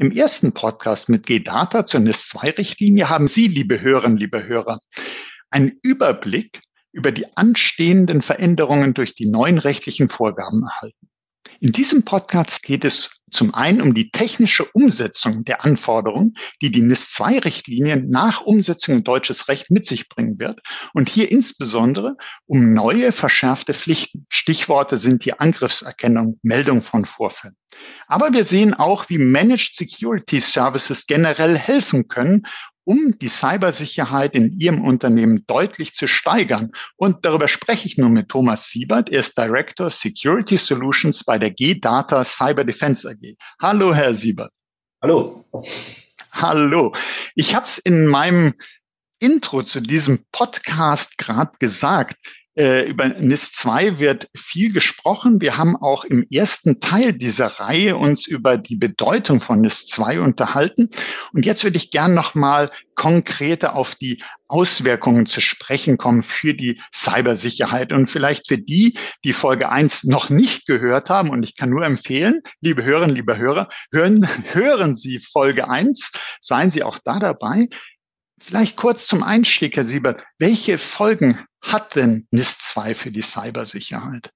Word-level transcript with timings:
Im 0.00 0.12
ersten 0.12 0.52
Podcast 0.52 1.08
mit 1.08 1.26
G-Data 1.26 1.84
zur 1.84 1.98
NIS-2-Richtlinie 1.98 3.08
haben 3.08 3.26
Sie, 3.26 3.48
liebe 3.48 3.80
Hörerinnen, 3.80 4.16
liebe 4.16 4.46
Hörer, 4.46 4.78
einen 5.50 5.72
Überblick 5.82 6.60
über 6.92 7.10
die 7.10 7.36
anstehenden 7.36 8.22
Veränderungen 8.22 8.94
durch 8.94 9.16
die 9.16 9.26
neuen 9.26 9.58
rechtlichen 9.58 10.08
Vorgaben 10.08 10.62
erhalten. 10.62 11.08
In 11.60 11.72
diesem 11.72 12.04
Podcast 12.04 12.62
geht 12.62 12.84
es 12.84 13.10
zum 13.30 13.54
einen 13.54 13.80
um 13.82 13.94
die 13.94 14.10
technische 14.10 14.64
Umsetzung 14.72 15.44
der 15.44 15.64
Anforderungen, 15.64 16.34
die 16.62 16.70
die 16.70 16.80
NIS-2-Richtlinie 16.82 17.96
nach 17.96 18.42
Umsetzung 18.42 18.96
in 18.96 19.04
deutsches 19.04 19.48
Recht 19.48 19.70
mit 19.70 19.86
sich 19.86 20.08
bringen 20.08 20.38
wird 20.38 20.60
und 20.94 21.08
hier 21.08 21.30
insbesondere 21.30 22.16
um 22.46 22.72
neue 22.72 23.12
verschärfte 23.12 23.74
Pflichten. 23.74 24.26
Stichworte 24.30 24.96
sind 24.96 25.24
die 25.24 25.38
Angriffserkennung, 25.38 26.38
Meldung 26.42 26.80
von 26.80 27.04
Vorfällen. 27.04 27.56
Aber 28.06 28.32
wir 28.32 28.44
sehen 28.44 28.74
auch, 28.74 29.08
wie 29.08 29.18
Managed 29.18 29.74
Security 29.74 30.40
Services 30.40 31.06
generell 31.06 31.58
helfen 31.58 32.08
können, 32.08 32.46
um 32.88 33.18
die 33.18 33.28
Cybersicherheit 33.28 34.34
in 34.34 34.58
Ihrem 34.58 34.82
Unternehmen 34.82 35.44
deutlich 35.46 35.92
zu 35.92 36.08
steigern. 36.08 36.72
Und 36.96 37.26
darüber 37.26 37.46
spreche 37.46 37.86
ich 37.86 37.98
nun 37.98 38.14
mit 38.14 38.30
Thomas 38.30 38.70
Siebert. 38.70 39.10
Er 39.10 39.20
ist 39.20 39.36
Director 39.36 39.90
Security 39.90 40.56
Solutions 40.56 41.22
bei 41.22 41.38
der 41.38 41.50
G-Data 41.50 42.24
Cyber 42.24 42.64
Defense 42.64 43.06
AG. 43.06 43.36
Hallo, 43.60 43.92
Herr 43.92 44.14
Siebert. 44.14 44.52
Hallo. 45.02 45.44
Hallo. 46.32 46.94
Ich 47.34 47.54
habe 47.54 47.66
es 47.66 47.76
in 47.76 48.06
meinem 48.06 48.54
Intro 49.18 49.62
zu 49.62 49.82
diesem 49.82 50.24
Podcast 50.32 51.18
gerade 51.18 51.52
gesagt. 51.58 52.16
Äh, 52.58 52.88
über 52.90 53.06
NIS 53.06 53.52
2 53.52 54.00
wird 54.00 54.28
viel 54.36 54.72
gesprochen. 54.72 55.40
Wir 55.40 55.56
haben 55.56 55.76
auch 55.76 56.04
im 56.04 56.26
ersten 56.28 56.80
Teil 56.80 57.12
dieser 57.12 57.46
Reihe 57.60 57.96
uns 57.96 58.26
über 58.26 58.58
die 58.58 58.74
Bedeutung 58.74 59.38
von 59.38 59.60
NIS 59.60 59.86
2 59.86 60.18
unterhalten. 60.18 60.90
Und 61.32 61.46
jetzt 61.46 61.62
würde 61.62 61.76
ich 61.76 61.92
gern 61.92 62.14
nochmal 62.14 62.72
konkreter 62.96 63.76
auf 63.76 63.94
die 63.94 64.24
Auswirkungen 64.48 65.26
zu 65.26 65.40
sprechen 65.40 65.98
kommen 65.98 66.24
für 66.24 66.52
die 66.52 66.80
Cybersicherheit. 66.92 67.92
Und 67.92 68.08
vielleicht 68.08 68.48
für 68.48 68.58
die, 68.58 68.98
die 69.22 69.34
Folge 69.34 69.68
1 69.68 70.02
noch 70.04 70.28
nicht 70.28 70.66
gehört 70.66 71.10
haben, 71.10 71.30
und 71.30 71.44
ich 71.44 71.54
kann 71.54 71.70
nur 71.70 71.86
empfehlen, 71.86 72.40
liebe 72.60 72.82
Hörerinnen, 72.82 73.14
liebe 73.14 73.38
Hörer, 73.38 73.68
hören, 73.92 74.28
hören 74.52 74.96
Sie 74.96 75.20
Folge 75.20 75.68
1, 75.70 76.10
seien 76.40 76.72
Sie 76.72 76.82
auch 76.82 76.98
da 77.04 77.20
dabei. 77.20 77.68
Vielleicht 78.38 78.76
kurz 78.76 79.06
zum 79.06 79.22
Einstieg, 79.22 79.76
Herr 79.76 79.84
Siebert. 79.84 80.22
Welche 80.38 80.78
Folgen 80.78 81.38
hat 81.60 81.96
denn 81.96 82.26
NIS 82.30 82.58
2 82.58 82.94
für 82.94 83.10
die 83.10 83.22
Cybersicherheit? 83.22 84.30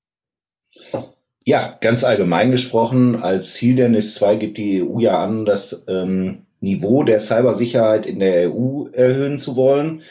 Ja, 1.45 1.79
ganz 1.81 2.05
allgemein 2.05 2.51
gesprochen, 2.51 3.23
als 3.23 3.55
Ziel 3.55 3.77
der 3.77 3.89
NIS 3.89 4.15
2 4.15 4.37
gibt 4.37 4.59
die 4.59 4.83
EU 4.83 4.99
ja 4.99 5.23
an, 5.23 5.45
das 5.45 5.85
ähm, 5.89 6.47
Niveau 6.61 7.03
der 7.03 7.21
Cybersicherheit 7.21 8.07
in 8.07 8.21
der 8.21 8.53
EU 8.53 8.87
erhöhen 8.93 9.41
zu 9.41 9.57
wollen. 9.57 10.03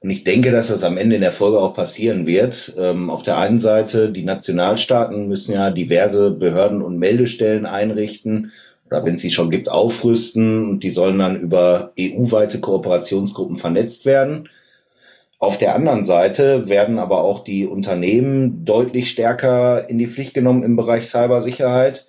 Und 0.00 0.10
ich 0.10 0.24
denke, 0.24 0.50
dass 0.50 0.68
das 0.68 0.82
am 0.82 0.96
Ende 0.96 1.16
in 1.16 1.20
der 1.20 1.32
Folge 1.32 1.60
auch 1.60 1.74
passieren 1.74 2.26
wird. 2.26 2.72
Ähm, 2.78 3.10
auf 3.10 3.22
der 3.22 3.36
einen 3.36 3.60
Seite, 3.60 4.10
die 4.10 4.24
Nationalstaaten 4.24 5.28
müssen 5.28 5.52
ja 5.52 5.70
diverse 5.70 6.30
Behörden 6.30 6.82
und 6.82 6.98
Meldestellen 6.98 7.66
einrichten 7.66 8.52
oder 8.90 9.04
wenn 9.04 9.14
es 9.14 9.22
sie 9.22 9.30
schon 9.30 9.50
gibt, 9.50 9.68
aufrüsten 9.68 10.68
und 10.68 10.82
die 10.82 10.90
sollen 10.90 11.18
dann 11.18 11.40
über 11.40 11.92
EU-weite 11.98 12.60
Kooperationsgruppen 12.60 13.56
vernetzt 13.56 14.04
werden. 14.04 14.48
Auf 15.38 15.56
der 15.56 15.74
anderen 15.74 16.04
Seite 16.04 16.68
werden 16.68 16.98
aber 16.98 17.22
auch 17.22 17.44
die 17.44 17.66
Unternehmen 17.66 18.64
deutlich 18.64 19.10
stärker 19.10 19.88
in 19.88 19.98
die 19.98 20.08
Pflicht 20.08 20.34
genommen 20.34 20.64
im 20.64 20.76
Bereich 20.76 21.06
Cybersicherheit. 21.08 22.06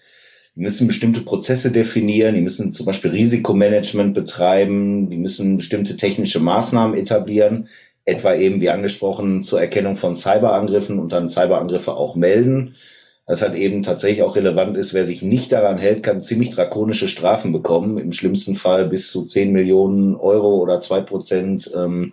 Die 0.56 0.62
müssen 0.62 0.88
bestimmte 0.88 1.22
Prozesse 1.22 1.72
definieren, 1.72 2.36
die 2.36 2.42
müssen 2.42 2.74
zum 2.74 2.86
Beispiel 2.86 3.12
Risikomanagement 3.12 4.14
betreiben, 4.14 5.10
die 5.10 5.18
müssen 5.18 5.58
bestimmte 5.58 5.96
technische 5.96 6.42
Maßnahmen 6.42 6.98
etablieren, 6.98 7.70
etwa 8.04 8.34
eben 8.34 8.60
wie 8.60 8.70
angesprochen 8.70 9.46
zur 9.46 9.62
Erkennung 9.62 9.96
von 9.96 10.18
Cyberangriffen 10.18 11.00
und 11.00 11.14
dann 11.14 11.30
Cyberangriffe 11.30 11.94
auch 11.94 12.16
melden. 12.18 12.76
Das 13.32 13.42
hat 13.42 13.56
eben 13.56 13.82
tatsächlich 13.82 14.24
auch 14.24 14.36
relevant 14.36 14.76
ist, 14.76 14.94
wer 14.94 15.06
sich 15.06 15.22
nicht 15.22 15.54
daran 15.54 15.78
hält, 15.78 16.04
kann 16.04 16.22
ziemlich 16.22 16.52
drakonische 16.52 17.08
Strafen 17.08 17.54
bekommen, 17.54 17.98
im 17.98 18.12
schlimmsten 18.12 18.58
Fall 18.58 18.90
bis 18.90 19.10
zu 19.10 19.24
10 19.24 19.54
Millionen 19.54 20.18
Euro 20.18 20.58
oder 20.58 20.82
zwei 20.82 21.00
Prozent 21.00 21.72
ähm, 21.74 22.12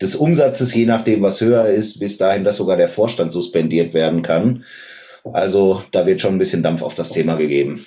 des 0.00 0.16
Umsatzes, 0.16 0.74
je 0.74 0.86
nachdem, 0.86 1.20
was 1.20 1.42
höher 1.42 1.66
ist, 1.66 2.00
bis 2.00 2.16
dahin, 2.16 2.42
dass 2.42 2.56
sogar 2.56 2.78
der 2.78 2.88
Vorstand 2.88 3.34
suspendiert 3.34 3.92
werden 3.92 4.22
kann. 4.22 4.64
Also 5.30 5.82
da 5.92 6.06
wird 6.06 6.22
schon 6.22 6.36
ein 6.36 6.38
bisschen 6.38 6.62
Dampf 6.62 6.80
auf 6.80 6.94
das 6.94 7.10
Thema 7.10 7.34
gegeben. 7.34 7.84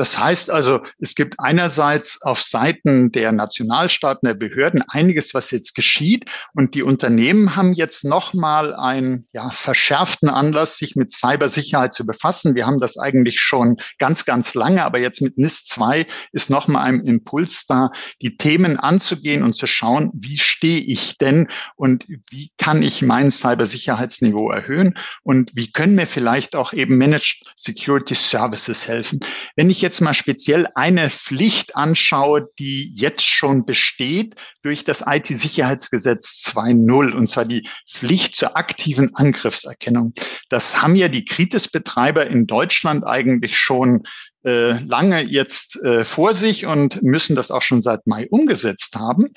Das 0.00 0.18
heißt 0.18 0.50
also, 0.50 0.80
es 0.98 1.14
gibt 1.14 1.34
einerseits 1.40 2.22
auf 2.22 2.40
Seiten 2.40 3.12
der 3.12 3.32
Nationalstaaten, 3.32 4.26
der 4.26 4.32
Behörden 4.32 4.82
einiges, 4.88 5.34
was 5.34 5.50
jetzt 5.50 5.74
geschieht. 5.74 6.24
Und 6.54 6.74
die 6.74 6.82
Unternehmen 6.82 7.54
haben 7.54 7.74
jetzt 7.74 8.06
nochmal 8.06 8.74
einen 8.74 9.26
ja, 9.34 9.50
verschärften 9.50 10.30
Anlass, 10.30 10.78
sich 10.78 10.96
mit 10.96 11.10
Cybersicherheit 11.10 11.92
zu 11.92 12.06
befassen. 12.06 12.54
Wir 12.54 12.66
haben 12.66 12.80
das 12.80 12.96
eigentlich 12.96 13.40
schon 13.40 13.76
ganz, 13.98 14.24
ganz 14.24 14.54
lange, 14.54 14.86
aber 14.86 15.00
jetzt 15.00 15.20
mit 15.20 15.36
NIS 15.36 15.66
2 15.66 16.06
ist 16.32 16.48
nochmal 16.48 16.86
ein 16.86 17.04
Impuls 17.04 17.66
da, 17.66 17.90
die 18.22 18.38
Themen 18.38 18.78
anzugehen 18.78 19.42
und 19.42 19.52
zu 19.52 19.66
schauen, 19.66 20.10
wie 20.14 20.38
stehe 20.38 20.80
ich 20.80 21.18
denn 21.18 21.46
und 21.76 22.06
wie 22.30 22.52
kann 22.56 22.82
ich 22.82 23.02
mein 23.02 23.30
Cybersicherheitsniveau 23.30 24.50
erhöhen 24.50 24.94
und 25.24 25.54
wie 25.56 25.70
können 25.70 25.94
mir 25.94 26.06
vielleicht 26.06 26.56
auch 26.56 26.72
eben 26.72 26.96
Managed 26.96 27.52
Security 27.54 28.14
Services 28.14 28.88
helfen. 28.88 29.20
Wenn 29.56 29.68
ich 29.68 29.82
jetzt 29.82 29.89
jetzt 29.90 30.00
mal 30.00 30.14
speziell 30.14 30.68
eine 30.76 31.10
Pflicht 31.10 31.74
anschaue, 31.74 32.48
die 32.60 32.92
jetzt 32.94 33.26
schon 33.26 33.66
besteht 33.66 34.36
durch 34.62 34.84
das 34.84 35.02
IT-Sicherheitsgesetz 35.04 36.44
2.0, 36.54 37.12
und 37.12 37.26
zwar 37.26 37.44
die 37.44 37.68
Pflicht 37.88 38.36
zur 38.36 38.56
aktiven 38.56 39.16
Angriffserkennung. 39.16 40.14
Das 40.48 40.80
haben 40.80 40.94
ja 40.94 41.08
die 41.08 41.24
Kritis-Betreiber 41.24 42.24
in 42.28 42.46
Deutschland 42.46 43.04
eigentlich 43.04 43.58
schon 43.58 44.04
äh, 44.44 44.78
lange 44.84 45.22
jetzt 45.22 45.82
äh, 45.82 46.04
vor 46.04 46.34
sich 46.34 46.66
und 46.66 47.02
müssen 47.02 47.34
das 47.34 47.50
auch 47.50 47.62
schon 47.62 47.80
seit 47.80 48.06
Mai 48.06 48.28
umgesetzt 48.30 48.94
haben. 48.94 49.32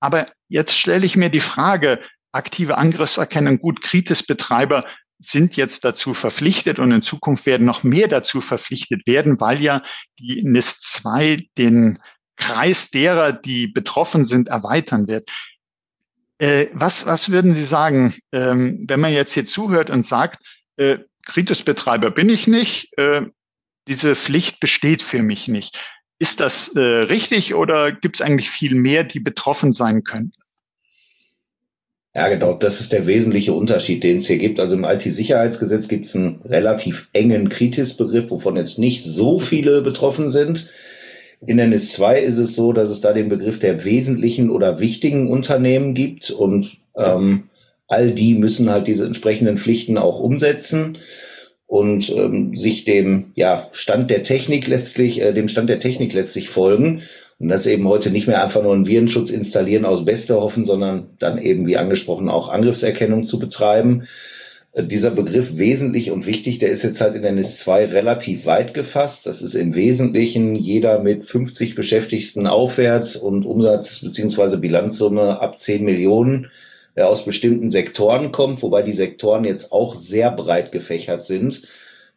Aber 0.00 0.26
jetzt 0.48 0.74
stelle 0.74 1.04
ich 1.04 1.16
mir 1.16 1.28
die 1.28 1.40
Frage, 1.40 2.00
aktive 2.32 2.78
Angriffserkennung, 2.78 3.58
gut, 3.58 3.82
Kritis-Betreiber 3.82 4.86
sind 5.18 5.56
jetzt 5.56 5.84
dazu 5.84 6.14
verpflichtet 6.14 6.78
und 6.78 6.92
in 6.92 7.02
Zukunft 7.02 7.46
werden 7.46 7.66
noch 7.66 7.82
mehr 7.82 8.08
dazu 8.08 8.40
verpflichtet 8.40 9.06
werden, 9.06 9.40
weil 9.40 9.60
ja 9.60 9.82
die 10.18 10.42
NIS 10.42 10.78
2 10.80 11.46
den 11.56 11.98
Kreis 12.36 12.90
derer, 12.90 13.32
die 13.32 13.66
betroffen 13.66 14.24
sind, 14.24 14.48
erweitern 14.48 15.08
wird. 15.08 15.30
Äh, 16.38 16.68
was, 16.72 17.04
was 17.06 17.30
würden 17.30 17.54
Sie 17.54 17.64
sagen, 17.64 18.14
ähm, 18.32 18.84
wenn 18.86 19.00
man 19.00 19.12
jetzt 19.12 19.32
hier 19.32 19.44
zuhört 19.44 19.90
und 19.90 20.04
sagt, 20.04 20.40
äh, 20.76 20.98
Kritisbetreiber 21.26 22.12
bin 22.12 22.28
ich 22.28 22.46
nicht, 22.46 22.96
äh, 22.96 23.22
diese 23.88 24.14
Pflicht 24.14 24.60
besteht 24.60 25.02
für 25.02 25.22
mich 25.22 25.48
nicht. 25.48 25.76
Ist 26.20 26.40
das 26.40 26.68
äh, 26.76 26.80
richtig 26.80 27.54
oder 27.54 27.90
gibt 27.92 28.16
es 28.16 28.22
eigentlich 28.22 28.50
viel 28.50 28.74
mehr, 28.74 29.04
die 29.04 29.20
betroffen 29.20 29.72
sein 29.72 30.04
könnten? 30.04 30.32
Ja, 32.14 32.28
genau, 32.28 32.54
das 32.54 32.80
ist 32.80 32.92
der 32.92 33.06
wesentliche 33.06 33.52
Unterschied, 33.52 34.02
den 34.02 34.18
es 34.18 34.26
hier 34.26 34.38
gibt. 34.38 34.60
Also 34.60 34.76
im 34.76 34.84
IT-Sicherheitsgesetz 34.84 35.88
gibt 35.88 36.06
es 36.06 36.16
einen 36.16 36.40
relativ 36.44 37.10
engen 37.12 37.48
Kritisbegriff, 37.48 38.30
wovon 38.30 38.56
jetzt 38.56 38.78
nicht 38.78 39.04
so 39.04 39.38
viele 39.38 39.82
betroffen 39.82 40.30
sind. 40.30 40.70
In 41.40 41.58
der 41.58 41.68
NIS 41.68 41.92
2 41.92 42.20
ist 42.20 42.38
es 42.38 42.56
so, 42.56 42.72
dass 42.72 42.90
es 42.90 43.00
da 43.00 43.12
den 43.12 43.28
Begriff 43.28 43.58
der 43.58 43.84
wesentlichen 43.84 44.50
oder 44.50 44.80
wichtigen 44.80 45.30
Unternehmen 45.30 45.94
gibt 45.94 46.30
und 46.30 46.78
ähm, 46.96 47.44
all 47.86 48.10
die 48.10 48.34
müssen 48.34 48.70
halt 48.70 48.88
diese 48.88 49.04
entsprechenden 49.04 49.58
Pflichten 49.58 49.98
auch 49.98 50.18
umsetzen 50.18 50.98
und 51.68 52.10
ähm, 52.10 52.56
sich 52.56 52.84
dem 52.84 53.32
ja, 53.34 53.68
Stand 53.72 54.10
der 54.10 54.24
Technik 54.24 54.66
letztlich, 54.66 55.20
äh, 55.20 55.32
dem 55.32 55.48
Stand 55.48 55.70
der 55.70 55.78
Technik 55.78 56.12
letztlich 56.14 56.48
folgen. 56.48 57.02
Und 57.38 57.48
das 57.48 57.66
eben 57.66 57.86
heute 57.86 58.10
nicht 58.10 58.26
mehr 58.26 58.42
einfach 58.42 58.62
nur 58.62 58.74
einen 58.74 58.86
Virenschutz 58.86 59.30
installieren 59.30 59.84
aus 59.84 60.04
Beste 60.04 60.40
hoffen, 60.40 60.64
sondern 60.64 61.10
dann 61.20 61.38
eben, 61.38 61.66
wie 61.66 61.76
angesprochen, 61.76 62.28
auch 62.28 62.48
Angriffserkennung 62.48 63.24
zu 63.24 63.38
betreiben. 63.38 64.08
Äh, 64.72 64.84
dieser 64.84 65.10
Begriff 65.10 65.56
wesentlich 65.56 66.10
und 66.10 66.26
wichtig, 66.26 66.58
der 66.58 66.70
ist 66.70 66.82
jetzt 66.82 67.00
halt 67.00 67.14
in 67.14 67.22
der 67.22 67.32
NIS 67.32 67.58
2 67.58 67.86
relativ 67.86 68.44
weit 68.44 68.74
gefasst. 68.74 69.26
Das 69.26 69.40
ist 69.40 69.54
im 69.54 69.74
Wesentlichen 69.74 70.56
jeder 70.56 71.00
mit 71.00 71.26
50 71.26 71.76
Beschäftigten 71.76 72.48
aufwärts 72.48 73.16
und 73.16 73.46
Umsatz 73.46 74.00
beziehungsweise 74.00 74.58
Bilanzsumme 74.58 75.40
ab 75.40 75.60
10 75.60 75.84
Millionen, 75.84 76.50
der 76.96 77.08
aus 77.08 77.24
bestimmten 77.24 77.70
Sektoren 77.70 78.32
kommt, 78.32 78.62
wobei 78.62 78.82
die 78.82 78.92
Sektoren 78.92 79.44
jetzt 79.44 79.70
auch 79.70 79.94
sehr 79.94 80.32
breit 80.32 80.72
gefächert 80.72 81.24
sind. 81.24 81.68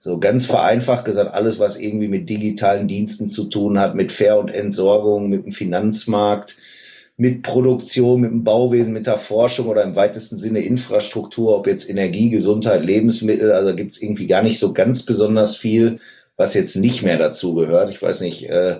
So 0.03 0.17
ganz 0.17 0.47
vereinfacht 0.47 1.05
gesagt, 1.05 1.31
alles, 1.35 1.59
was 1.59 1.77
irgendwie 1.77 2.07
mit 2.07 2.27
digitalen 2.27 2.87
Diensten 2.87 3.29
zu 3.29 3.45
tun 3.45 3.77
hat, 3.77 3.93
mit 3.93 4.11
Fair- 4.11 4.39
und 4.39 4.49
Entsorgung, 4.49 5.29
mit 5.29 5.45
dem 5.45 5.51
Finanzmarkt, 5.51 6.57
mit 7.17 7.43
Produktion, 7.43 8.21
mit 8.21 8.31
dem 8.31 8.43
Bauwesen, 8.43 8.93
mit 8.93 9.05
der 9.05 9.19
Forschung 9.19 9.67
oder 9.67 9.83
im 9.83 9.95
weitesten 9.95 10.39
Sinne 10.39 10.61
Infrastruktur, 10.61 11.55
ob 11.55 11.67
jetzt 11.67 11.87
Energie, 11.87 12.31
Gesundheit, 12.31 12.83
Lebensmittel, 12.83 13.51
also 13.51 13.75
gibt 13.75 13.91
es 13.91 14.01
irgendwie 14.01 14.25
gar 14.25 14.41
nicht 14.41 14.57
so 14.57 14.73
ganz 14.73 15.03
besonders 15.03 15.55
viel, 15.55 15.99
was 16.35 16.55
jetzt 16.55 16.75
nicht 16.75 17.03
mehr 17.03 17.19
dazu 17.19 17.53
gehört. 17.53 17.91
Ich 17.91 18.01
weiß 18.01 18.21
nicht, 18.21 18.49
äh, 18.49 18.77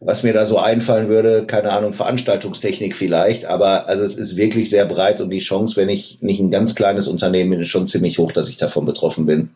was 0.00 0.24
mir 0.24 0.32
da 0.32 0.44
so 0.44 0.58
einfallen 0.58 1.08
würde, 1.08 1.46
keine 1.46 1.70
Ahnung, 1.70 1.92
Veranstaltungstechnik 1.92 2.96
vielleicht, 2.96 3.44
aber 3.44 3.86
also 3.86 4.02
es 4.02 4.16
ist 4.16 4.36
wirklich 4.36 4.70
sehr 4.70 4.86
breit 4.86 5.20
und 5.20 5.30
die 5.30 5.38
Chance, 5.38 5.76
wenn 5.76 5.88
ich 5.88 6.20
nicht 6.20 6.40
ein 6.40 6.50
ganz 6.50 6.74
kleines 6.74 7.06
Unternehmen 7.06 7.50
bin, 7.50 7.60
ist 7.60 7.68
schon 7.68 7.86
ziemlich 7.86 8.18
hoch, 8.18 8.32
dass 8.32 8.48
ich 8.48 8.56
davon 8.56 8.84
betroffen 8.86 9.26
bin. 9.26 9.50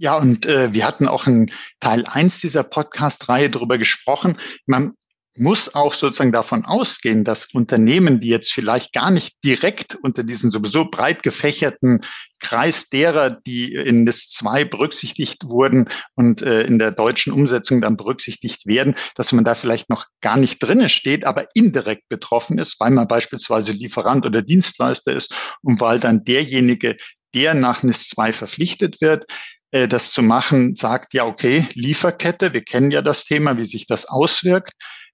Ja, 0.00 0.16
und 0.16 0.46
äh, 0.46 0.72
wir 0.72 0.86
hatten 0.86 1.08
auch 1.08 1.26
in 1.26 1.50
Teil 1.78 2.06
eins 2.06 2.40
dieser 2.40 2.62
Podcast-Reihe 2.62 3.50
darüber 3.50 3.76
gesprochen. 3.76 4.38
Man 4.64 4.94
muss 5.36 5.74
auch 5.74 5.92
sozusagen 5.92 6.32
davon 6.32 6.64
ausgehen, 6.64 7.22
dass 7.22 7.52
Unternehmen, 7.52 8.18
die 8.18 8.28
jetzt 8.28 8.50
vielleicht 8.50 8.94
gar 8.94 9.10
nicht 9.10 9.36
direkt 9.44 9.96
unter 9.96 10.24
diesen 10.24 10.50
sowieso 10.50 10.86
breit 10.86 11.22
gefächerten 11.22 12.00
Kreis 12.38 12.88
derer, 12.88 13.28
die 13.46 13.74
in 13.74 14.04
NIS 14.04 14.30
2 14.30 14.64
berücksichtigt 14.64 15.44
wurden 15.44 15.90
und 16.14 16.40
äh, 16.40 16.62
in 16.62 16.78
der 16.78 16.92
deutschen 16.92 17.34
Umsetzung 17.34 17.82
dann 17.82 17.98
berücksichtigt 17.98 18.66
werden, 18.66 18.94
dass 19.16 19.32
man 19.32 19.44
da 19.44 19.54
vielleicht 19.54 19.90
noch 19.90 20.06
gar 20.22 20.38
nicht 20.38 20.60
drinne 20.60 20.88
steht, 20.88 21.26
aber 21.26 21.46
indirekt 21.52 22.08
betroffen 22.08 22.56
ist, 22.56 22.80
weil 22.80 22.90
man 22.90 23.06
beispielsweise 23.06 23.72
Lieferant 23.72 24.24
oder 24.24 24.40
Dienstleister 24.40 25.12
ist 25.12 25.34
und 25.60 25.78
weil 25.78 26.00
dann 26.00 26.24
derjenige, 26.24 26.96
der 27.34 27.52
nach 27.52 27.82
NIS 27.82 28.08
2 28.08 28.32
verpflichtet 28.32 29.02
wird, 29.02 29.26
äh, 29.72 29.88
das 29.88 30.12
zu 30.12 30.22
machen, 30.22 30.74
sagt, 30.74 31.14
ja, 31.14 31.24
okay, 31.24 31.66
Lieferkette, 31.74 32.52
wir 32.52 32.62
kennen 32.62 32.90
ja 32.90 33.02
das 33.02 33.24
Thema, 33.24 33.56
wie 33.56 33.64
sich 33.64 33.86
das 33.86 34.06
auswirkt. 34.06 34.72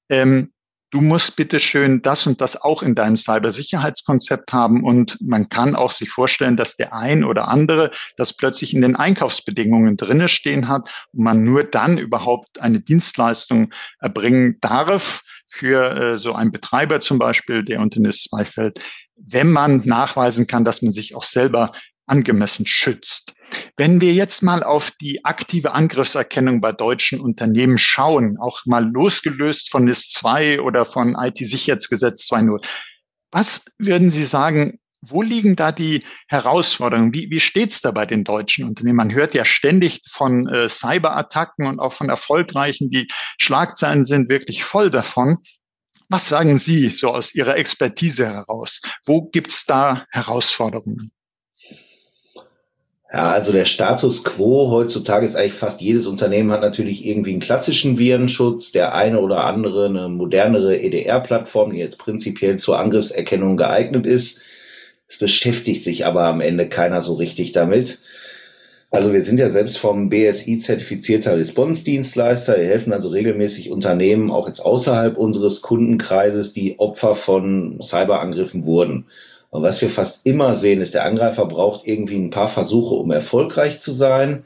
Ähm, 0.08 0.52
du 0.90 1.00
musst 1.00 1.36
bitte 1.36 1.60
schön 1.60 2.00
das 2.00 2.26
und 2.26 2.40
das 2.40 2.60
auch 2.62 2.82
in 2.82 2.94
deinem 2.94 3.16
Cybersicherheitskonzept 3.16 4.52
haben 4.52 4.84
und 4.84 5.18
man 5.20 5.48
kann 5.48 5.74
auch 5.74 5.90
sich 5.90 6.08
vorstellen, 6.08 6.56
dass 6.56 6.76
der 6.76 6.94
ein 6.94 7.24
oder 7.24 7.48
andere 7.48 7.90
das 8.16 8.34
plötzlich 8.34 8.72
in 8.72 8.80
den 8.80 8.96
Einkaufsbedingungen 8.96 9.96
drinne 9.96 10.28
stehen 10.28 10.68
hat 10.68 10.88
und 11.12 11.24
man 11.24 11.44
nur 11.44 11.64
dann 11.64 11.98
überhaupt 11.98 12.60
eine 12.60 12.80
Dienstleistung 12.80 13.72
erbringen 14.00 14.58
darf 14.60 15.22
für 15.46 15.90
äh, 15.90 16.18
so 16.18 16.34
einen 16.34 16.52
Betreiber 16.52 17.00
zum 17.00 17.18
Beispiel, 17.18 17.62
der 17.62 17.80
unter 17.80 18.00
NIS 18.00 18.24
2 18.30 18.44
fällt, 18.44 18.80
wenn 19.16 19.50
man 19.50 19.82
nachweisen 19.84 20.46
kann, 20.46 20.64
dass 20.64 20.82
man 20.82 20.92
sich 20.92 21.14
auch 21.14 21.24
selber 21.24 21.72
angemessen 22.06 22.66
schützt. 22.66 23.34
Wenn 23.76 24.00
wir 24.00 24.12
jetzt 24.12 24.42
mal 24.42 24.62
auf 24.62 24.90
die 25.00 25.24
aktive 25.24 25.72
Angriffserkennung 25.72 26.60
bei 26.60 26.72
deutschen 26.72 27.20
Unternehmen 27.20 27.78
schauen, 27.78 28.36
auch 28.40 28.64
mal 28.64 28.84
losgelöst 28.84 29.70
von 29.70 29.84
NIS 29.84 30.10
2 30.12 30.60
oder 30.60 30.84
von 30.84 31.16
IT-Sicherheitsgesetz 31.18 32.30
2.0, 32.30 32.64
was 33.32 33.64
würden 33.78 34.08
Sie 34.08 34.24
sagen, 34.24 34.78
wo 35.02 35.22
liegen 35.22 35.56
da 35.56 35.72
die 35.72 36.04
Herausforderungen? 36.28 37.14
Wie, 37.14 37.30
wie 37.30 37.40
steht's 37.40 37.80
da 37.80 37.90
bei 37.90 38.06
den 38.06 38.24
deutschen 38.24 38.66
Unternehmen? 38.66 38.96
Man 38.96 39.12
hört 39.12 39.34
ja 39.34 39.44
ständig 39.44 40.00
von 40.08 40.48
äh, 40.48 40.68
Cyberattacken 40.68 41.66
und 41.66 41.78
auch 41.78 41.92
von 41.92 42.08
erfolgreichen. 42.08 42.90
Die 42.90 43.08
Schlagzeilen 43.38 44.04
sind 44.04 44.28
wirklich 44.28 44.64
voll 44.64 44.90
davon. 44.90 45.38
Was 46.08 46.28
sagen 46.28 46.56
Sie 46.56 46.90
so 46.90 47.10
aus 47.10 47.34
Ihrer 47.34 47.56
Expertise 47.56 48.26
heraus? 48.26 48.80
Wo 49.04 49.22
gibt's 49.22 49.66
da 49.66 50.06
Herausforderungen? 50.10 51.12
Ja, 53.12 53.30
also 53.30 53.52
der 53.52 53.66
Status 53.66 54.24
quo 54.24 54.70
heutzutage 54.70 55.26
ist 55.26 55.36
eigentlich 55.36 55.52
fast 55.52 55.80
jedes 55.80 56.08
Unternehmen 56.08 56.50
hat 56.50 56.60
natürlich 56.60 57.06
irgendwie 57.06 57.30
einen 57.30 57.40
klassischen 57.40 57.98
Virenschutz, 57.98 58.72
der 58.72 58.94
eine 58.94 59.20
oder 59.20 59.44
andere 59.44 59.86
eine 59.86 60.08
modernere 60.08 60.80
EDR-Plattform, 60.80 61.72
die 61.72 61.78
jetzt 61.78 61.98
prinzipiell 61.98 62.58
zur 62.58 62.80
Angriffserkennung 62.80 63.56
geeignet 63.56 64.06
ist. 64.06 64.40
Es 65.08 65.18
beschäftigt 65.18 65.84
sich 65.84 66.04
aber 66.04 66.24
am 66.24 66.40
Ende 66.40 66.68
keiner 66.68 67.00
so 67.00 67.14
richtig 67.14 67.52
damit. 67.52 68.00
Also 68.90 69.12
wir 69.12 69.22
sind 69.22 69.38
ja 69.38 69.50
selbst 69.50 69.78
vom 69.78 70.10
BSI 70.10 70.60
zertifizierter 70.60 71.36
Response-Dienstleister. 71.36 72.56
Wir 72.56 72.66
helfen 72.66 72.92
also 72.92 73.10
regelmäßig 73.10 73.70
Unternehmen, 73.70 74.32
auch 74.32 74.48
jetzt 74.48 74.60
außerhalb 74.60 75.16
unseres 75.16 75.60
Kundenkreises, 75.62 76.52
die 76.52 76.78
Opfer 76.78 77.14
von 77.14 77.80
Cyberangriffen 77.80 78.64
wurden. 78.64 79.06
Und 79.50 79.62
was 79.62 79.80
wir 79.80 79.90
fast 79.90 80.20
immer 80.24 80.54
sehen, 80.54 80.80
ist, 80.80 80.94
der 80.94 81.04
Angreifer 81.04 81.46
braucht 81.46 81.86
irgendwie 81.86 82.16
ein 82.16 82.30
paar 82.30 82.48
Versuche, 82.48 82.94
um 82.94 83.10
erfolgreich 83.10 83.80
zu 83.80 83.92
sein. 83.92 84.44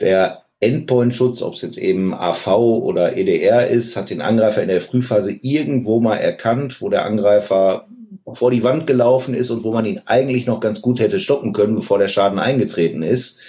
Der 0.00 0.42
Endpoint-Schutz, 0.60 1.42
ob 1.42 1.54
es 1.54 1.62
jetzt 1.62 1.78
eben 1.78 2.14
AV 2.14 2.48
oder 2.48 3.16
EDR 3.16 3.68
ist, 3.68 3.96
hat 3.96 4.10
den 4.10 4.20
Angreifer 4.20 4.62
in 4.62 4.68
der 4.68 4.80
Frühphase 4.80 5.32
irgendwo 5.32 6.00
mal 6.00 6.16
erkannt, 6.16 6.82
wo 6.82 6.88
der 6.88 7.04
Angreifer 7.04 7.86
vor 8.26 8.50
die 8.50 8.62
Wand 8.62 8.86
gelaufen 8.86 9.34
ist 9.34 9.50
und 9.50 9.64
wo 9.64 9.72
man 9.72 9.86
ihn 9.86 10.02
eigentlich 10.06 10.46
noch 10.46 10.60
ganz 10.60 10.82
gut 10.82 11.00
hätte 11.00 11.18
stoppen 11.18 11.52
können, 11.52 11.74
bevor 11.74 11.98
der 11.98 12.08
Schaden 12.08 12.38
eingetreten 12.38 13.02
ist. 13.02 13.40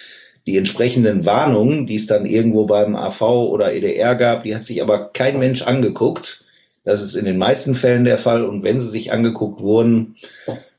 Die 0.48 0.58
entsprechenden 0.58 1.26
Warnungen, 1.26 1.86
die 1.86 1.96
es 1.96 2.08
dann 2.08 2.26
irgendwo 2.26 2.66
beim 2.66 2.96
AV 2.96 3.22
oder 3.22 3.74
EDR 3.74 4.16
gab, 4.16 4.44
die 4.44 4.56
hat 4.56 4.66
sich 4.66 4.82
aber 4.82 5.10
kein 5.14 5.38
Mensch 5.38 5.62
angeguckt. 5.62 6.46
Das 6.84 7.02
ist 7.02 7.16
in 7.16 7.26
den 7.26 7.38
meisten 7.38 7.76
Fällen 7.76 8.06
der 8.06 8.18
Fall. 8.18 8.44
Und 8.44 8.64
wenn 8.64 8.82
sie 8.82 8.90
sich 8.90 9.12
angeguckt 9.12 9.62
wurden, 9.62 10.16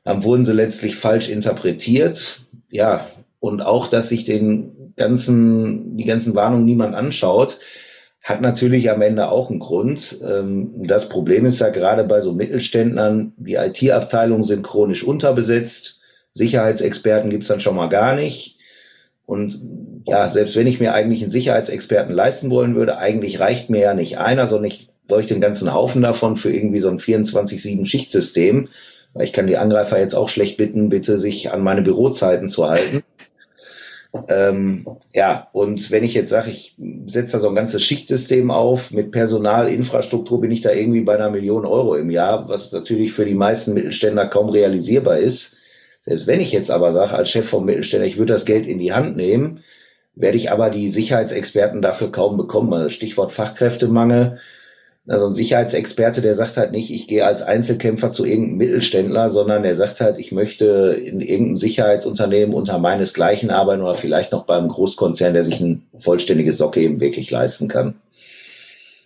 dann 0.04 0.24
wurden 0.24 0.44
sie 0.44 0.52
letztlich 0.52 0.96
falsch 0.96 1.28
interpretiert. 1.28 2.40
Ja, 2.70 3.06
und 3.40 3.60
auch, 3.60 3.88
dass 3.88 4.08
sich 4.08 4.24
den 4.24 4.92
ganzen, 4.96 5.96
die 5.96 6.04
ganzen 6.04 6.34
Warnungen 6.34 6.64
niemand 6.64 6.94
anschaut, 6.94 7.58
hat 8.22 8.40
natürlich 8.40 8.90
am 8.90 9.02
Ende 9.02 9.30
auch 9.30 9.50
einen 9.50 9.58
Grund. 9.58 10.18
Ähm, 10.26 10.86
das 10.86 11.08
Problem 11.08 11.44
ist 11.44 11.60
ja 11.60 11.70
gerade 11.70 12.04
bei 12.04 12.20
so 12.20 12.32
Mittelständlern, 12.32 13.32
die 13.36 13.54
IT-Abteilungen 13.54 14.44
sind 14.44 14.62
chronisch 14.62 15.02
unterbesetzt, 15.02 16.00
Sicherheitsexperten 16.34 17.30
gibt's 17.30 17.48
dann 17.48 17.60
schon 17.60 17.76
mal 17.76 17.88
gar 17.88 18.14
nicht. 18.14 18.58
Und 19.26 19.60
ja, 20.06 20.28
selbst 20.28 20.56
wenn 20.56 20.66
ich 20.66 20.80
mir 20.80 20.94
eigentlich 20.94 21.22
einen 21.22 21.30
Sicherheitsexperten 21.30 22.14
leisten 22.14 22.50
wollen 22.50 22.74
würde, 22.74 22.98
eigentlich 22.98 23.40
reicht 23.40 23.70
mir 23.70 23.80
ja 23.80 23.94
nicht 23.94 24.18
einer, 24.18 24.46
sondern 24.46 24.70
ich 24.70 24.90
bräuchte 25.06 25.34
den 25.34 25.40
ganzen 25.40 25.72
Haufen 25.74 26.02
davon 26.02 26.36
für 26.36 26.52
irgendwie 26.52 26.80
so 26.80 26.88
ein 26.88 26.98
24-7-Schichtsystem. 26.98 28.68
Ich 29.20 29.32
kann 29.32 29.46
die 29.46 29.56
Angreifer 29.56 29.98
jetzt 29.98 30.14
auch 30.14 30.28
schlecht 30.28 30.56
bitten, 30.56 30.88
bitte 30.88 31.18
sich 31.18 31.52
an 31.52 31.62
meine 31.62 31.82
Bürozeiten 31.82 32.48
zu 32.48 32.68
halten. 32.68 33.02
Ähm, 34.28 34.86
ja, 35.14 35.48
und 35.52 35.90
wenn 35.90 36.04
ich 36.04 36.12
jetzt 36.12 36.28
sage, 36.28 36.50
ich 36.50 36.76
setze 37.06 37.32
da 37.32 37.40
so 37.40 37.48
ein 37.48 37.54
ganzes 37.54 37.82
Schichtsystem 37.82 38.50
auf, 38.50 38.90
mit 38.90 39.10
Personal, 39.10 39.72
Infrastruktur 39.72 40.38
bin 40.42 40.50
ich 40.50 40.60
da 40.60 40.70
irgendwie 40.70 41.00
bei 41.00 41.14
einer 41.14 41.30
Million 41.30 41.64
Euro 41.64 41.94
im 41.94 42.10
Jahr, 42.10 42.46
was 42.46 42.72
natürlich 42.72 43.14
für 43.14 43.24
die 43.24 43.34
meisten 43.34 43.72
Mittelständler 43.72 44.26
kaum 44.26 44.50
realisierbar 44.50 45.16
ist. 45.16 45.56
Selbst 46.02 46.26
wenn 46.26 46.42
ich 46.42 46.52
jetzt 46.52 46.70
aber 46.70 46.92
sage, 46.92 47.14
als 47.14 47.30
Chef 47.30 47.48
vom 47.48 47.64
Mittelständler, 47.64 48.06
ich 48.06 48.18
würde 48.18 48.34
das 48.34 48.44
Geld 48.44 48.66
in 48.66 48.78
die 48.78 48.92
Hand 48.92 49.16
nehmen, 49.16 49.64
werde 50.14 50.36
ich 50.36 50.50
aber 50.50 50.68
die 50.68 50.90
Sicherheitsexperten 50.90 51.80
dafür 51.80 52.12
kaum 52.12 52.36
bekommen. 52.36 52.72
Also 52.74 52.90
Stichwort 52.90 53.32
Fachkräftemangel 53.32 54.38
also 55.08 55.26
ein 55.26 55.34
Sicherheitsexperte, 55.34 56.22
der 56.22 56.36
sagt 56.36 56.56
halt 56.56 56.70
nicht, 56.70 56.92
ich 56.92 57.08
gehe 57.08 57.26
als 57.26 57.42
Einzelkämpfer 57.42 58.12
zu 58.12 58.24
irgendeinem 58.24 58.58
Mittelständler, 58.58 59.30
sondern 59.30 59.64
der 59.64 59.74
sagt 59.74 60.00
halt, 60.00 60.18
ich 60.18 60.30
möchte 60.30 60.66
in 61.04 61.20
irgendeinem 61.20 61.56
Sicherheitsunternehmen 61.56 62.54
unter 62.54 62.78
meinesgleichen 62.78 63.50
arbeiten 63.50 63.82
oder 63.82 63.96
vielleicht 63.96 64.30
noch 64.30 64.46
beim 64.46 64.68
Großkonzern, 64.68 65.34
der 65.34 65.42
sich 65.42 65.60
ein 65.60 65.88
vollständiges 65.96 66.56
Socke 66.58 66.80
eben 66.80 67.00
wirklich 67.00 67.30
leisten 67.30 67.66
kann. 67.66 68.00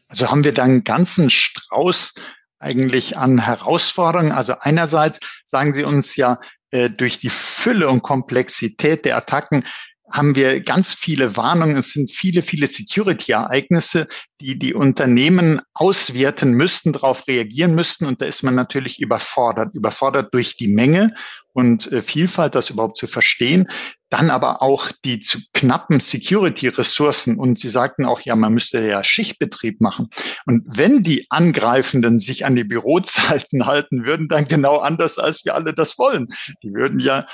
Also 0.09 0.31
haben 0.31 0.45
wir 0.45 0.53
da 0.53 0.65
einen 0.65 0.85
ganzen 0.85 1.31
Strauß 1.31 2.15
eigentlich 2.59 3.17
an 3.17 3.39
Herausforderungen. 3.39 4.33
Also 4.33 4.55
einerseits 4.61 5.21
sagen 5.45 5.73
Sie 5.73 5.85
uns 5.85 6.17
ja, 6.17 6.41
äh, 6.71 6.91
durch 6.91 7.19
die 7.21 7.31
Fülle 7.31 7.89
und 7.89 8.03
Komplexität 8.03 9.05
der 9.05 9.17
Attacken 9.17 9.65
haben 10.11 10.37
wir 10.37 10.61
ganz 10.61 10.95
viele 10.95 11.37
Warnungen. 11.37 11.77
Es 11.77 11.93
sind 11.93 12.11
viele, 12.11 12.43
viele 12.43 12.67
Security-Ereignisse, 12.67 14.07
die 14.41 14.59
die 14.59 14.75
Unternehmen 14.75 15.61
auswerten 15.75 16.53
müssten, 16.53 16.93
darauf 16.93 17.27
reagieren 17.27 17.75
müssten. 17.75 18.07
Und 18.07 18.21
da 18.21 18.27
ist 18.27 18.43
man 18.43 18.55
natürlich 18.55 19.01
überfordert, 19.01 19.75
überfordert 19.75 20.33
durch 20.33 20.57
die 20.57 20.69
Menge 20.69 21.15
und 21.53 21.91
äh, 21.91 22.03
Vielfalt, 22.03 22.55
das 22.55 22.71
überhaupt 22.71 22.99
zu 22.99 23.07
verstehen. 23.07 23.69
Dann 24.09 24.31
aber 24.31 24.63
auch 24.63 24.93
die 25.05 25.19
zu 25.19 25.41
knappen 25.53 25.99
Security-Ressourcen. 25.99 27.37
Und 27.37 27.59
Sie 27.59 27.69
sagten 27.69 28.05
auch, 28.05 28.21
ja, 28.21 28.37
man 28.37 28.55
müsste 28.55 28.87
ja 28.87 29.03
Schichtbetrieb 29.03 29.81
machen. 29.81 30.09
Und 30.45 30.63
wenn 30.67 31.03
die 31.03 31.27
Angreifenden 31.31 32.21
sich 32.21 32.45
an 32.45 32.55
die 32.55 32.65
Bürozeiten 32.65 33.67
halten 33.67 34.05
würden, 34.05 34.29
dann 34.29 34.47
genau 34.47 34.77
anders, 34.77 35.19
als 35.19 35.45
wir 35.45 35.55
alle 35.55 35.75
das 35.75 35.99
wollen. 35.99 36.29
Die 36.63 36.73
würden 36.73 37.01
ja 37.01 37.27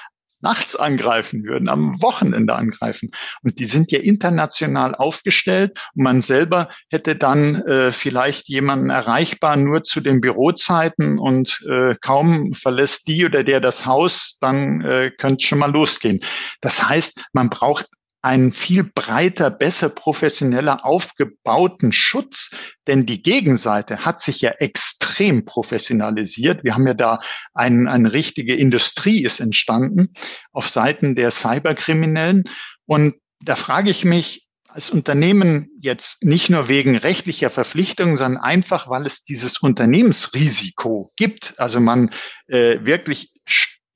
nachts 0.42 0.76
angreifen 0.76 1.46
würden, 1.46 1.68
am 1.68 2.00
Wochenende 2.02 2.54
angreifen. 2.54 3.10
Und 3.42 3.58
die 3.58 3.64
sind 3.64 3.90
ja 3.90 4.00
international 4.00 4.94
aufgestellt 4.94 5.78
und 5.94 6.04
man 6.04 6.20
selber 6.20 6.68
hätte 6.90 7.16
dann 7.16 7.56
äh, 7.62 7.92
vielleicht 7.92 8.48
jemanden 8.48 8.90
erreichbar 8.90 9.56
nur 9.56 9.84
zu 9.84 10.00
den 10.00 10.20
Bürozeiten 10.20 11.18
und 11.18 11.64
äh, 11.68 11.94
kaum 12.00 12.52
verlässt 12.52 13.08
die 13.08 13.24
oder 13.24 13.44
der 13.44 13.60
das 13.60 13.86
Haus, 13.86 14.36
dann 14.40 14.80
äh, 14.82 15.10
könnte 15.16 15.46
schon 15.46 15.58
mal 15.58 15.70
losgehen. 15.70 16.20
Das 16.60 16.88
heißt, 16.88 17.24
man 17.32 17.48
braucht 17.48 17.88
einen 18.22 18.52
viel 18.52 18.84
breiter, 18.84 19.50
besser, 19.50 19.88
professioneller 19.88 20.84
aufgebauten 20.86 21.92
Schutz, 21.92 22.50
denn 22.86 23.04
die 23.04 23.22
Gegenseite 23.22 24.04
hat 24.04 24.20
sich 24.20 24.40
ja 24.40 24.52
extrem 24.52 25.44
professionalisiert. 25.44 26.62
Wir 26.62 26.74
haben 26.74 26.86
ja 26.86 26.94
da 26.94 27.20
ein, 27.52 27.88
eine 27.88 28.12
richtige 28.12 28.54
Industrie 28.54 29.24
ist 29.24 29.40
entstanden 29.40 30.12
auf 30.52 30.68
Seiten 30.68 31.16
der 31.16 31.32
Cyberkriminellen. 31.32 32.44
Und 32.86 33.16
da 33.40 33.56
frage 33.56 33.90
ich 33.90 34.04
mich, 34.04 34.46
als 34.68 34.88
Unternehmen 34.88 35.68
jetzt 35.80 36.24
nicht 36.24 36.48
nur 36.48 36.68
wegen 36.68 36.96
rechtlicher 36.96 37.50
Verpflichtungen, 37.50 38.16
sondern 38.16 38.42
einfach, 38.42 38.88
weil 38.88 39.04
es 39.04 39.22
dieses 39.22 39.58
Unternehmensrisiko 39.58 41.12
gibt. 41.16 41.54
Also 41.58 41.78
man 41.78 42.10
äh, 42.46 42.78
wirklich 42.80 43.32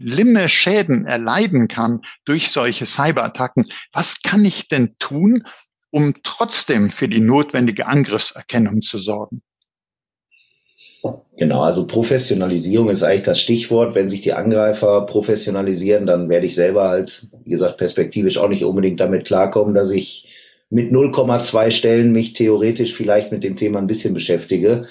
schlimme 0.00 0.48
Schäden 0.48 1.06
erleiden 1.06 1.68
kann 1.68 2.02
durch 2.24 2.50
solche 2.50 2.84
Cyberattacken. 2.84 3.66
Was 3.92 4.22
kann 4.22 4.44
ich 4.44 4.68
denn 4.68 4.96
tun, 4.98 5.44
um 5.90 6.14
trotzdem 6.22 6.90
für 6.90 7.08
die 7.08 7.20
notwendige 7.20 7.86
Angriffserkennung 7.86 8.82
zu 8.82 8.98
sorgen? 8.98 9.42
Genau, 11.36 11.62
also 11.62 11.86
Professionalisierung 11.86 12.90
ist 12.90 13.02
eigentlich 13.02 13.22
das 13.22 13.40
Stichwort. 13.40 13.94
Wenn 13.94 14.08
sich 14.08 14.22
die 14.22 14.32
Angreifer 14.32 15.06
professionalisieren, 15.06 16.06
dann 16.06 16.28
werde 16.28 16.46
ich 16.46 16.54
selber 16.54 16.88
halt, 16.88 17.28
wie 17.44 17.50
gesagt, 17.50 17.76
perspektivisch 17.76 18.38
auch 18.38 18.48
nicht 18.48 18.64
unbedingt 18.64 18.98
damit 18.98 19.26
klarkommen, 19.26 19.74
dass 19.74 19.92
ich 19.92 20.32
mit 20.68 20.90
0,2 20.90 21.70
Stellen 21.70 22.12
mich 22.12 22.32
theoretisch 22.32 22.94
vielleicht 22.94 23.30
mit 23.30 23.44
dem 23.44 23.56
Thema 23.56 23.78
ein 23.78 23.86
bisschen 23.86 24.14
beschäftige 24.14 24.88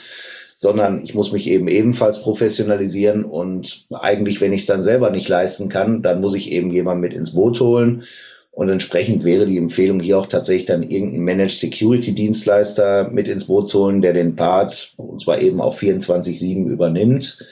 sondern 0.56 1.04
ich 1.04 1.14
muss 1.14 1.34
mich 1.34 1.50
eben 1.50 1.68
ebenfalls 1.68 2.22
professionalisieren 2.22 3.26
und 3.26 3.88
eigentlich, 3.92 4.40
wenn 4.40 4.54
ich 4.54 4.62
es 4.62 4.68
dann 4.68 4.86
selber 4.86 5.10
nicht 5.10 5.28
leisten 5.28 5.68
kann, 5.68 6.02
dann 6.02 6.22
muss 6.22 6.34
ich 6.34 6.52
eben 6.52 6.72
jemanden 6.72 7.02
mit 7.02 7.14
ins 7.14 7.36
Boot 7.36 7.60
holen. 7.60 8.04
Und 8.52 8.70
entsprechend 8.70 9.26
wäre 9.26 9.46
die 9.46 9.58
Empfehlung 9.58 10.00
hier 10.00 10.18
auch 10.18 10.28
tatsächlich 10.28 10.66
dann 10.66 10.82
irgendeinen 10.82 11.26
Managed 11.26 11.60
Security 11.60 12.16
Dienstleister 12.16 13.10
mit 13.10 13.28
ins 13.28 13.48
Boot 13.48 13.68
zu 13.68 13.84
holen, 13.84 14.02
der 14.02 14.14
den 14.14 14.38
Part, 14.38 14.94
und 14.96 15.22
zwar 15.22 15.42
eben 15.42 15.60
auch 15.60 15.78
24-7 15.78 16.66
übernimmt. 16.66 17.46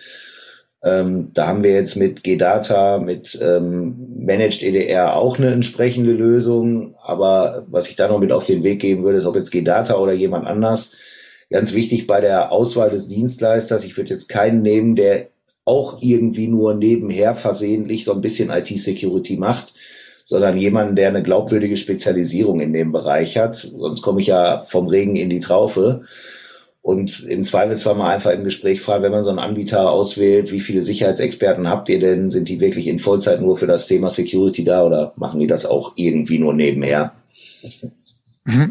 Ähm, 0.82 1.32
da 1.34 1.48
haben 1.48 1.62
wir 1.62 1.74
jetzt 1.74 1.98
mit 1.98 2.24
GData, 2.24 3.00
mit 3.00 3.38
ähm, 3.42 4.16
Managed 4.18 4.64
EDR 4.64 5.18
auch 5.18 5.38
eine 5.38 5.52
entsprechende 5.52 6.14
Lösung. 6.14 6.96
Aber 7.04 7.66
was 7.70 7.90
ich 7.90 7.98
da 7.98 8.08
noch 8.08 8.20
mit 8.20 8.32
auf 8.32 8.46
den 8.46 8.64
Weg 8.64 8.80
geben 8.80 9.04
würde, 9.04 9.18
ist, 9.18 9.26
ob 9.26 9.36
jetzt 9.36 9.52
GData 9.52 9.98
oder 9.98 10.14
jemand 10.14 10.48
anders, 10.48 10.94
ganz 11.54 11.74
wichtig 11.74 12.08
bei 12.08 12.20
der 12.20 12.52
Auswahl 12.52 12.90
des 12.90 13.08
Dienstleisters. 13.08 13.86
Ich 13.86 13.96
würde 13.96 14.12
jetzt 14.12 14.28
keinen 14.28 14.64
nehmen, 14.64 14.96
der 14.96 15.28
auch 15.66 16.00
irgendwie 16.02 16.48
nur 16.48 16.74
nebenher 16.74 17.36
versehentlich 17.36 18.06
so 18.06 18.12
ein 18.12 18.22
bisschen 18.22 18.50
IT-Security 18.50 19.38
macht, 19.38 19.76
sondern 20.26 20.58
jemanden, 20.58 20.96
der 20.96 21.10
eine 21.10 21.22
glaubwürdige 21.22 21.78
Spezialisierung 21.78 22.60
in 22.60 22.74
dem 22.74 22.92
Bereich 22.92 23.38
hat. 23.38 23.56
Sonst 23.56 24.02
komme 24.02 24.20
ich 24.20 24.28
ja 24.28 24.64
vom 24.64 24.88
Regen 24.88 25.16
in 25.16 25.30
die 25.30 25.42
Traufe. 25.42 26.02
Und 26.82 27.24
im 27.24 27.46
Zweifelsfall 27.46 27.96
mal 27.96 28.12
einfach 28.12 28.32
im 28.32 28.44
Gespräch 28.44 28.82
fragen, 28.82 29.04
wenn 29.04 29.12
man 29.12 29.24
so 29.24 29.30
einen 29.30 29.40
Anbieter 29.40 29.92
auswählt, 29.92 30.52
wie 30.52 30.60
viele 30.60 30.82
Sicherheitsexperten 30.82 31.70
habt 31.70 31.88
ihr 31.88 32.00
denn? 32.00 32.32
Sind 32.32 32.50
die 32.50 32.60
wirklich 32.60 32.88
in 32.88 32.98
Vollzeit 32.98 33.42
nur 33.42 33.58
für 33.58 33.68
das 33.68 33.86
Thema 33.86 34.10
Security 34.10 34.64
da 34.64 34.84
oder 34.84 35.14
machen 35.18 35.40
die 35.40 35.48
das 35.48 35.68
auch 35.68 35.94
irgendwie 35.98 36.40
nur 36.40 36.56
nebenher? 36.56 37.14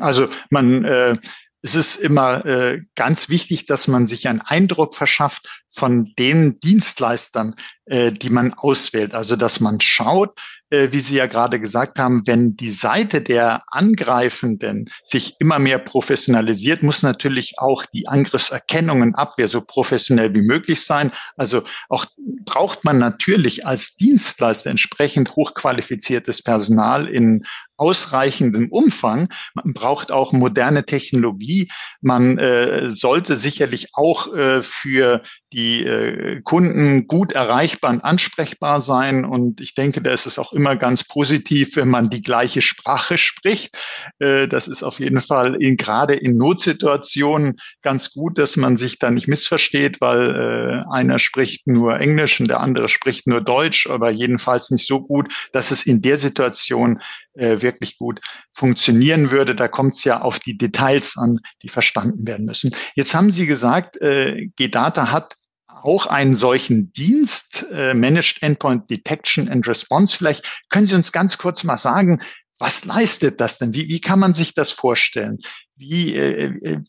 Also 0.01 0.27
man 0.51 0.85
äh, 0.85 1.17
es 1.63 1.77
ist 1.77 1.97
immer 1.97 2.45
äh, 2.45 2.83
ganz 2.97 3.29
wichtig, 3.29 3.67
dass 3.67 3.87
man 3.87 4.07
sich 4.07 4.27
einen 4.27 4.41
Eindruck 4.41 4.97
verschafft 4.97 5.49
von 5.69 6.13
den 6.19 6.59
Dienstleistern, 6.59 7.55
äh, 7.87 8.11
die 8.11 8.31
man 8.31 8.53
auswählt. 8.53 9.15
Also 9.15 9.37
dass 9.37 9.61
man 9.61 9.81
schaut, 9.81 10.39
äh, 10.71 10.89
wie 10.91 11.01
Sie 11.01 11.17
ja 11.17 11.27
gerade 11.27 11.61
gesagt 11.61 12.01
haben, 12.01 12.27
wenn 12.27 12.57
die 12.57 12.71
Seite 12.71 13.23
der 13.23 13.63
Angreifenden 13.69 14.91
sich 15.05 15.37
immer 15.39 15.61
mehr 15.61 15.79
professionalisiert, 15.79 16.83
muss 16.83 17.05
natürlich 17.05 17.55
auch 17.59 17.87
die 17.87 18.09
Angriffserkennung 18.09 19.01
und 19.01 19.15
Abwehr 19.15 19.47
so 19.47 19.61
professionell 19.61 20.35
wie 20.35 20.43
möglich 20.43 20.85
sein. 20.85 21.13
Also 21.37 21.63
auch 21.89 22.07
braucht 22.45 22.85
man 22.85 22.99
natürlich 22.99 23.67
als 23.67 23.95
Dienstleister 23.95 24.71
entsprechend 24.71 25.37
hochqualifiziertes 25.37 26.43
Personal 26.43 27.07
in 27.07 27.45
ausreichendem 27.83 28.69
Umfang. 28.71 29.29
Man 29.55 29.75
braucht 29.75 30.13
auch 30.13 30.31
moderne 30.31 30.87
Technologie. 30.87 31.69
Man 32.01 32.39
äh, 32.39 32.91
sollte 32.91 33.37
sicherlich 33.37 33.89
auch 33.95 34.33
äh, 34.33 34.63
für 34.63 35.23
die 35.53 35.85
äh, 35.85 36.41
Kunden 36.43 37.09
gut 37.09 37.33
erreichbar 37.33 37.91
und 37.91 38.05
ansprechbar 38.05 38.83
sein. 38.83 39.25
Und 39.25 39.61
ich 39.61 39.75
denke, 39.75 40.01
da 40.01 40.13
ist 40.13 40.27
es 40.27 40.39
auch 40.39 40.53
immer 40.53 40.77
ganz 40.77 41.03
positiv, 41.03 41.75
wenn 41.75 41.89
man 41.89 42.09
die 42.09 42.23
gleiche 42.23 42.63
Sprache 42.63 43.19
spricht. 43.19 43.77
Äh, 44.21 44.47
das 44.47 44.69
ist 44.69 44.85
auf 44.85 45.01
jeden 45.01 45.21
Fall 45.21 45.57
in, 45.57 45.77
gerade 45.77 46.15
in 46.15 46.37
Notsituationen 46.37 47.57
ganz 47.83 48.13
gut, 48.13 48.39
dass 48.39 48.57
man 48.57 48.77
sich 48.77 49.01
da 49.01 49.11
nicht 49.11 49.27
missversteht, 49.27 50.01
weil 50.01 50.31
äh, 50.31 50.93
einer 50.95 51.19
spricht 51.19 51.67
nur 51.67 51.99
Englisch 51.99 52.39
und 52.39 52.49
der 52.49 52.61
andere 52.61 52.89
spricht 52.89 53.27
nur 53.27 53.41
Deutsch, 53.41 53.89
aber 53.89 54.11
jedenfalls 54.11 54.71
nicht 54.71 54.87
so 54.87 55.03
gut, 55.03 55.33
dass 55.53 55.73
es 55.73 55.85
in 55.85 56.01
der 56.01 56.17
Situation 56.17 57.01
äh, 57.35 57.63
wirklich 57.63 57.99
gut 57.99 58.21
funktionieren 58.53 59.31
würde. 59.31 59.55
Da 59.55 59.69
kommt 59.69 59.95
es 59.95 60.05
ja 60.05 60.21
auf 60.21 60.39
die 60.39 60.57
Details 60.57 61.17
an, 61.17 61.39
die 61.63 61.69
verstanden 61.69 62.27
werden 62.27 62.47
müssen. 62.47 62.75
Jetzt 62.95 63.15
haben 63.15 63.31
Sie 63.31 63.47
gesagt, 63.47 64.01
äh, 64.01 64.49
GData 64.57 65.11
hat 65.11 65.35
auch 65.67 66.07
einen 66.07 66.35
solchen 66.35 66.93
Dienst, 66.93 67.67
äh, 67.73 67.95
Managed 67.95 68.43
Endpoint 68.43 68.89
Detection 68.89 69.49
and 69.49 69.67
Response. 69.67 70.17
Vielleicht 70.17 70.45
können 70.71 70.87
Sie 70.87 70.95
uns 70.95 71.13
ganz 71.13 71.39
kurz 71.39 71.65
mal 71.65 71.79
sagen, 71.79 72.21
was 72.59 72.85
leistet 72.85 73.41
das 73.41 73.59
denn? 73.59 73.75
Wie, 73.75 73.89
wie 73.89 74.01
kann 74.01 74.21
man 74.21 74.33
sich 74.33 74.55
das 74.55 74.71
vorstellen? 74.71 75.39
Wie 75.77 76.15
äh, 76.15 76.53
äh 76.63 76.81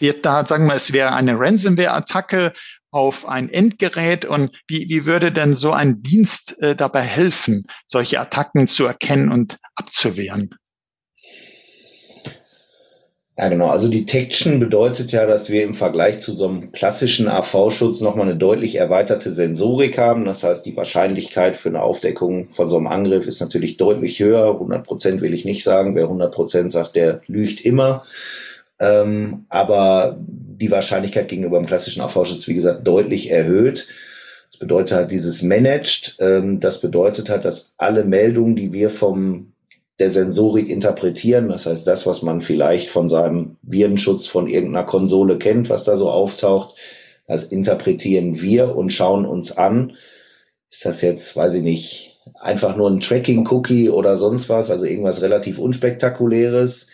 wird 0.00 0.24
da, 0.24 0.46
sagen 0.46 0.66
wir, 0.66 0.74
es 0.74 0.92
wäre 0.92 1.12
eine 1.12 1.38
Ransomware-Attacke 1.38 2.52
auf 2.90 3.28
ein 3.28 3.48
Endgerät 3.50 4.24
und 4.24 4.50
wie, 4.66 4.88
wie 4.88 5.06
würde 5.06 5.32
denn 5.32 5.52
so 5.52 5.72
ein 5.72 6.02
Dienst 6.02 6.60
äh, 6.60 6.74
dabei 6.74 7.02
helfen, 7.02 7.66
solche 7.86 8.20
Attacken 8.20 8.66
zu 8.66 8.86
erkennen 8.86 9.30
und 9.30 9.58
abzuwehren? 9.74 10.50
Ja, 13.38 13.48
genau. 13.48 13.68
Also 13.68 13.86
Detection 13.86 14.58
bedeutet 14.58 15.12
ja, 15.12 15.24
dass 15.24 15.48
wir 15.48 15.62
im 15.62 15.74
Vergleich 15.74 16.18
zu 16.18 16.34
so 16.34 16.48
einem 16.48 16.72
klassischen 16.72 17.28
AV-Schutz 17.28 18.00
nochmal 18.00 18.26
eine 18.28 18.36
deutlich 18.36 18.74
erweiterte 18.74 19.32
Sensorik 19.32 19.96
haben. 19.96 20.24
Das 20.24 20.42
heißt, 20.42 20.66
die 20.66 20.76
Wahrscheinlichkeit 20.76 21.56
für 21.56 21.68
eine 21.68 21.80
Aufdeckung 21.80 22.48
von 22.48 22.68
so 22.68 22.76
einem 22.76 22.88
Angriff 22.88 23.28
ist 23.28 23.40
natürlich 23.40 23.76
deutlich 23.76 24.18
höher. 24.18 24.54
100 24.54 24.84
Prozent 24.84 25.20
will 25.20 25.34
ich 25.34 25.44
nicht 25.44 25.62
sagen. 25.62 25.94
Wer 25.94 26.04
100 26.04 26.34
Prozent 26.34 26.72
sagt, 26.72 26.96
der 26.96 27.20
lügt 27.28 27.60
immer. 27.60 28.04
Ähm, 28.80 29.46
aber 29.48 30.18
die 30.20 30.70
Wahrscheinlichkeit 30.70 31.28
gegenüber 31.28 31.58
dem 31.58 31.66
klassischen 31.66 32.02
AV-Schutz, 32.02 32.46
wie 32.48 32.54
gesagt, 32.54 32.86
deutlich 32.86 33.30
erhöht. 33.30 33.88
Das 34.50 34.58
bedeutet 34.58 34.96
halt 34.96 35.12
dieses 35.12 35.42
Managed. 35.42 36.16
Ähm, 36.20 36.60
das 36.60 36.80
bedeutet 36.80 37.30
halt, 37.30 37.44
dass 37.44 37.74
alle 37.76 38.04
Meldungen, 38.04 38.56
die 38.56 38.72
wir 38.72 38.90
vom 38.90 39.52
der 39.98 40.10
Sensorik 40.10 40.68
interpretieren. 40.68 41.48
Das 41.48 41.66
heißt, 41.66 41.86
das, 41.86 42.06
was 42.06 42.22
man 42.22 42.40
vielleicht 42.40 42.88
von 42.88 43.08
seinem 43.08 43.56
Virenschutz 43.62 44.26
von 44.26 44.48
irgendeiner 44.48 44.86
Konsole 44.86 45.38
kennt, 45.38 45.70
was 45.70 45.84
da 45.84 45.96
so 45.96 46.08
auftaucht, 46.08 46.76
das 47.26 47.44
interpretieren 47.44 48.40
wir 48.40 48.76
und 48.76 48.92
schauen 48.92 49.26
uns 49.26 49.56
an. 49.56 49.96
Ist 50.70 50.84
das 50.84 51.02
jetzt, 51.02 51.36
weiß 51.36 51.54
ich 51.54 51.62
nicht, 51.62 52.20
einfach 52.34 52.76
nur 52.76 52.90
ein 52.90 53.00
Tracking-Cookie 53.00 53.90
oder 53.90 54.16
sonst 54.16 54.48
was, 54.48 54.70
also 54.70 54.84
irgendwas 54.86 55.20
relativ 55.20 55.58
unspektakuläres? 55.58 56.88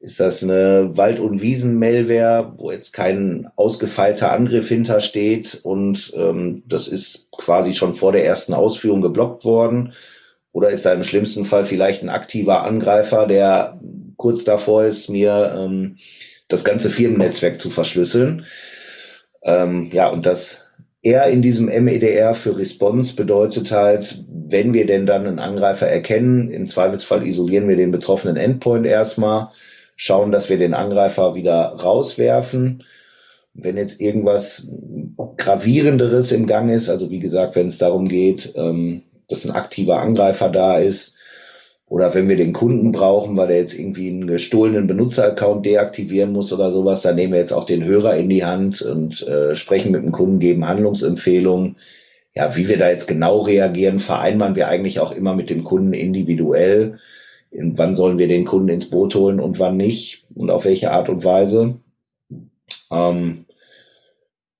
Ist 0.00 0.20
das 0.20 0.44
eine 0.44 0.96
Wald- 0.96 1.18
und 1.18 1.42
Wiesen-Malware, 1.42 2.52
wo 2.56 2.70
jetzt 2.70 2.92
kein 2.92 3.48
ausgefeilter 3.56 4.32
Angriff 4.32 4.68
hintersteht 4.68 5.58
und 5.64 6.12
ähm, 6.16 6.62
das 6.66 6.86
ist 6.86 7.32
quasi 7.32 7.74
schon 7.74 7.96
vor 7.96 8.12
der 8.12 8.24
ersten 8.24 8.54
Ausführung 8.54 9.00
geblockt 9.00 9.44
worden? 9.44 9.92
Oder 10.52 10.70
ist 10.70 10.86
da 10.86 10.92
im 10.92 11.02
schlimmsten 11.02 11.46
Fall 11.46 11.64
vielleicht 11.64 12.02
ein 12.02 12.10
aktiver 12.10 12.62
Angreifer, 12.62 13.26
der 13.26 13.80
kurz 14.16 14.44
davor 14.44 14.84
ist, 14.84 15.08
mir 15.08 15.54
ähm, 15.58 15.96
das 16.46 16.62
ganze 16.62 16.90
Firmennetzwerk 16.90 17.60
zu 17.60 17.68
verschlüsseln? 17.68 18.46
Ähm, 19.42 19.90
ja, 19.92 20.08
und 20.08 20.26
das 20.26 20.68
eher 21.02 21.26
in 21.26 21.42
diesem 21.42 21.66
MEDR 21.66 22.34
für 22.34 22.56
Response 22.56 23.16
bedeutet 23.16 23.72
halt, 23.72 24.24
wenn 24.28 24.72
wir 24.74 24.86
denn 24.86 25.06
dann 25.06 25.26
einen 25.26 25.38
Angreifer 25.40 25.88
erkennen, 25.88 26.50
im 26.50 26.68
Zweifelsfall 26.68 27.26
isolieren 27.26 27.68
wir 27.68 27.76
den 27.76 27.90
betroffenen 27.90 28.36
Endpoint 28.36 28.86
erstmal, 28.86 29.50
schauen, 29.98 30.32
dass 30.32 30.48
wir 30.48 30.56
den 30.56 30.72
Angreifer 30.72 31.34
wieder 31.34 31.74
rauswerfen. 31.74 32.84
Wenn 33.52 33.76
jetzt 33.76 34.00
irgendwas 34.00 34.70
gravierenderes 35.36 36.32
im 36.32 36.46
Gang 36.46 36.70
ist, 36.70 36.88
also 36.88 37.10
wie 37.10 37.18
gesagt, 37.18 37.56
wenn 37.56 37.66
es 37.66 37.78
darum 37.78 38.08
geht, 38.08 38.54
ähm, 38.54 39.02
dass 39.28 39.44
ein 39.44 39.54
aktiver 39.54 40.00
Angreifer 40.00 40.48
da 40.48 40.78
ist. 40.78 41.16
Oder 41.86 42.14
wenn 42.14 42.28
wir 42.28 42.36
den 42.36 42.52
Kunden 42.52 42.92
brauchen, 42.92 43.36
weil 43.36 43.50
er 43.50 43.56
jetzt 43.56 43.78
irgendwie 43.78 44.08
einen 44.08 44.26
gestohlenen 44.26 44.86
Benutzeraccount 44.86 45.64
deaktivieren 45.64 46.32
muss 46.32 46.52
oder 46.52 46.70
sowas, 46.70 47.02
dann 47.02 47.16
nehmen 47.16 47.32
wir 47.32 47.40
jetzt 47.40 47.52
auch 47.52 47.64
den 47.64 47.82
Hörer 47.82 48.16
in 48.16 48.28
die 48.28 48.44
Hand 48.44 48.82
und 48.82 49.26
äh, 49.26 49.56
sprechen 49.56 49.92
mit 49.92 50.02
dem 50.02 50.12
Kunden, 50.12 50.38
geben 50.38 50.68
Handlungsempfehlungen. 50.68 51.76
Ja, 52.34 52.54
wie 52.56 52.68
wir 52.68 52.78
da 52.78 52.90
jetzt 52.90 53.08
genau 53.08 53.40
reagieren, 53.40 54.00
vereinbaren 54.00 54.54
wir 54.54 54.68
eigentlich 54.68 55.00
auch 55.00 55.12
immer 55.12 55.34
mit 55.34 55.50
dem 55.50 55.64
Kunden 55.64 55.94
individuell. 55.94 56.98
Wann 57.50 57.94
sollen 57.94 58.18
wir 58.18 58.28
den 58.28 58.44
Kunden 58.44 58.68
ins 58.68 58.90
Boot 58.90 59.14
holen 59.14 59.40
und 59.40 59.58
wann 59.58 59.76
nicht 59.76 60.26
und 60.34 60.50
auf 60.50 60.64
welche 60.64 60.90
Art 60.90 61.08
und 61.08 61.24
Weise. 61.24 61.80
Ähm, 62.90 63.46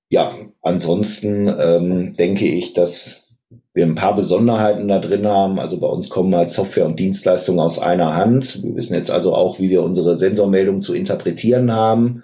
ja, 0.09 0.31
ansonsten 0.61 1.47
ähm, 1.47 2.13
denke 2.13 2.47
ich, 2.47 2.73
dass 2.73 3.29
wir 3.73 3.85
ein 3.85 3.95
paar 3.95 4.15
Besonderheiten 4.15 4.87
da 4.87 4.99
drin 4.99 5.27
haben. 5.27 5.59
Also 5.59 5.79
bei 5.79 5.87
uns 5.87 6.09
kommen 6.09 6.35
halt 6.35 6.49
Software 6.49 6.85
und 6.85 6.99
Dienstleistungen 6.99 7.59
aus 7.59 7.79
einer 7.79 8.15
Hand. 8.15 8.63
Wir 8.63 8.75
wissen 8.75 8.95
jetzt 8.95 9.11
also 9.11 9.33
auch, 9.33 9.59
wie 9.59 9.69
wir 9.69 9.83
unsere 9.83 10.17
Sensormeldungen 10.17 10.81
zu 10.81 10.93
interpretieren 10.93 11.71
haben. 11.71 12.23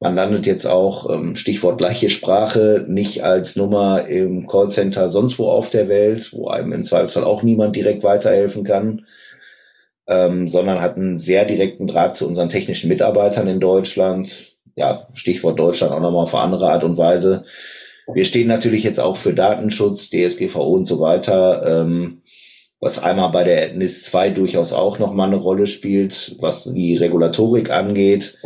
Man 0.00 0.16
landet 0.16 0.44
jetzt 0.46 0.66
auch, 0.66 1.08
ähm, 1.08 1.36
Stichwort 1.36 1.78
gleiche 1.78 2.10
Sprache, 2.10 2.84
nicht 2.86 3.22
als 3.22 3.56
Nummer 3.56 4.06
im 4.06 4.46
Callcenter 4.46 5.08
sonst 5.08 5.38
wo 5.38 5.46
auf 5.46 5.70
der 5.70 5.88
Welt, 5.88 6.32
wo 6.32 6.48
einem 6.48 6.72
im 6.72 6.84
Zweifelsfall 6.84 7.24
auch 7.24 7.42
niemand 7.42 7.76
direkt 7.76 8.02
weiterhelfen 8.02 8.64
kann, 8.64 9.06
ähm, 10.06 10.48
sondern 10.48 10.80
hat 10.80 10.96
einen 10.96 11.18
sehr 11.18 11.44
direkten 11.44 11.86
Draht 11.86 12.16
zu 12.16 12.26
unseren 12.26 12.48
technischen 12.48 12.88
Mitarbeitern 12.88 13.48
in 13.48 13.60
Deutschland. 13.60 14.30
Ja, 14.76 15.08
Stichwort 15.12 15.58
Deutschland 15.58 15.92
auch 15.92 16.00
nochmal 16.00 16.24
auf 16.24 16.34
andere 16.34 16.70
Art 16.70 16.84
und 16.84 16.96
Weise. 16.96 17.44
Wir 18.12 18.24
stehen 18.24 18.48
natürlich 18.48 18.84
jetzt 18.84 19.00
auch 19.00 19.16
für 19.16 19.32
Datenschutz, 19.32 20.10
DSGVO 20.10 20.62
und 20.62 20.86
so 20.86 21.00
weiter, 21.00 21.80
ähm, 21.82 22.22
was 22.80 22.98
einmal 22.98 23.30
bei 23.30 23.44
der 23.44 23.72
NIS 23.72 24.02
2 24.04 24.30
durchaus 24.30 24.72
auch 24.72 24.98
nochmal 24.98 25.28
eine 25.28 25.36
Rolle 25.36 25.66
spielt, 25.66 26.36
was 26.40 26.64
die 26.64 26.96
Regulatorik 26.96 27.70
angeht. 27.70 28.38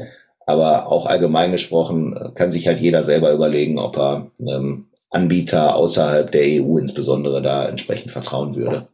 Aber 0.46 0.90
auch 0.90 1.06
allgemein 1.06 1.50
gesprochen 1.52 2.16
äh, 2.16 2.30
kann 2.34 2.52
sich 2.52 2.68
halt 2.68 2.80
jeder 2.80 3.04
selber 3.04 3.32
überlegen, 3.32 3.78
ob 3.78 3.98
er 3.98 4.30
ähm, 4.40 4.86
Anbieter 5.10 5.74
außerhalb 5.74 6.30
der 6.30 6.62
EU 6.62 6.78
insbesondere 6.78 7.42
da 7.42 7.66
entsprechend 7.68 8.12
vertrauen 8.12 8.54
würde. 8.54 8.88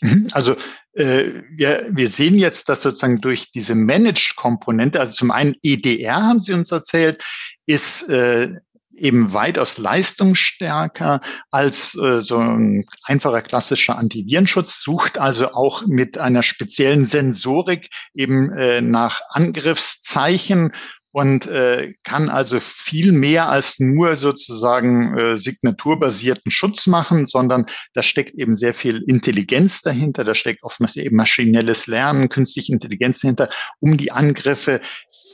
Mhm. 0.00 0.26
Also 0.32 0.56
wir, 0.94 1.86
wir 1.90 2.08
sehen 2.08 2.36
jetzt, 2.36 2.68
dass 2.68 2.82
sozusagen 2.82 3.20
durch 3.20 3.50
diese 3.50 3.74
Managed-Komponente, 3.74 5.00
also 5.00 5.14
zum 5.14 5.30
einen 5.30 5.56
EDR 5.62 6.22
haben 6.22 6.40
Sie 6.40 6.52
uns 6.52 6.70
erzählt, 6.70 7.22
ist 7.66 8.08
äh, 8.08 8.48
eben 8.96 9.32
weitaus 9.32 9.78
leistungsstärker 9.78 11.20
als 11.50 11.96
äh, 11.96 12.20
so 12.20 12.38
ein 12.38 12.86
einfacher 13.04 13.42
klassischer 13.42 13.98
Antivirenschutz, 13.98 14.82
sucht 14.82 15.18
also 15.18 15.52
auch 15.52 15.86
mit 15.86 16.18
einer 16.18 16.42
speziellen 16.42 17.04
Sensorik 17.04 17.90
eben 18.14 18.52
äh, 18.52 18.80
nach 18.80 19.20
Angriffszeichen 19.30 20.72
und 21.14 21.46
äh, 21.46 21.94
kann 22.02 22.28
also 22.28 22.58
viel 22.58 23.12
mehr 23.12 23.48
als 23.48 23.78
nur 23.78 24.16
sozusagen 24.16 25.16
äh, 25.16 25.38
signaturbasierten 25.38 26.50
Schutz 26.50 26.88
machen, 26.88 27.24
sondern 27.24 27.66
da 27.92 28.02
steckt 28.02 28.34
eben 28.34 28.52
sehr 28.52 28.74
viel 28.74 29.00
Intelligenz 29.06 29.80
dahinter, 29.80 30.24
da 30.24 30.34
steckt 30.34 30.64
oftmals 30.64 30.96
eben 30.96 31.14
maschinelles 31.14 31.86
Lernen, 31.86 32.28
künstliche 32.30 32.72
Intelligenz 32.72 33.20
dahinter, 33.20 33.48
um 33.78 33.96
die 33.96 34.10
Angriffe 34.10 34.80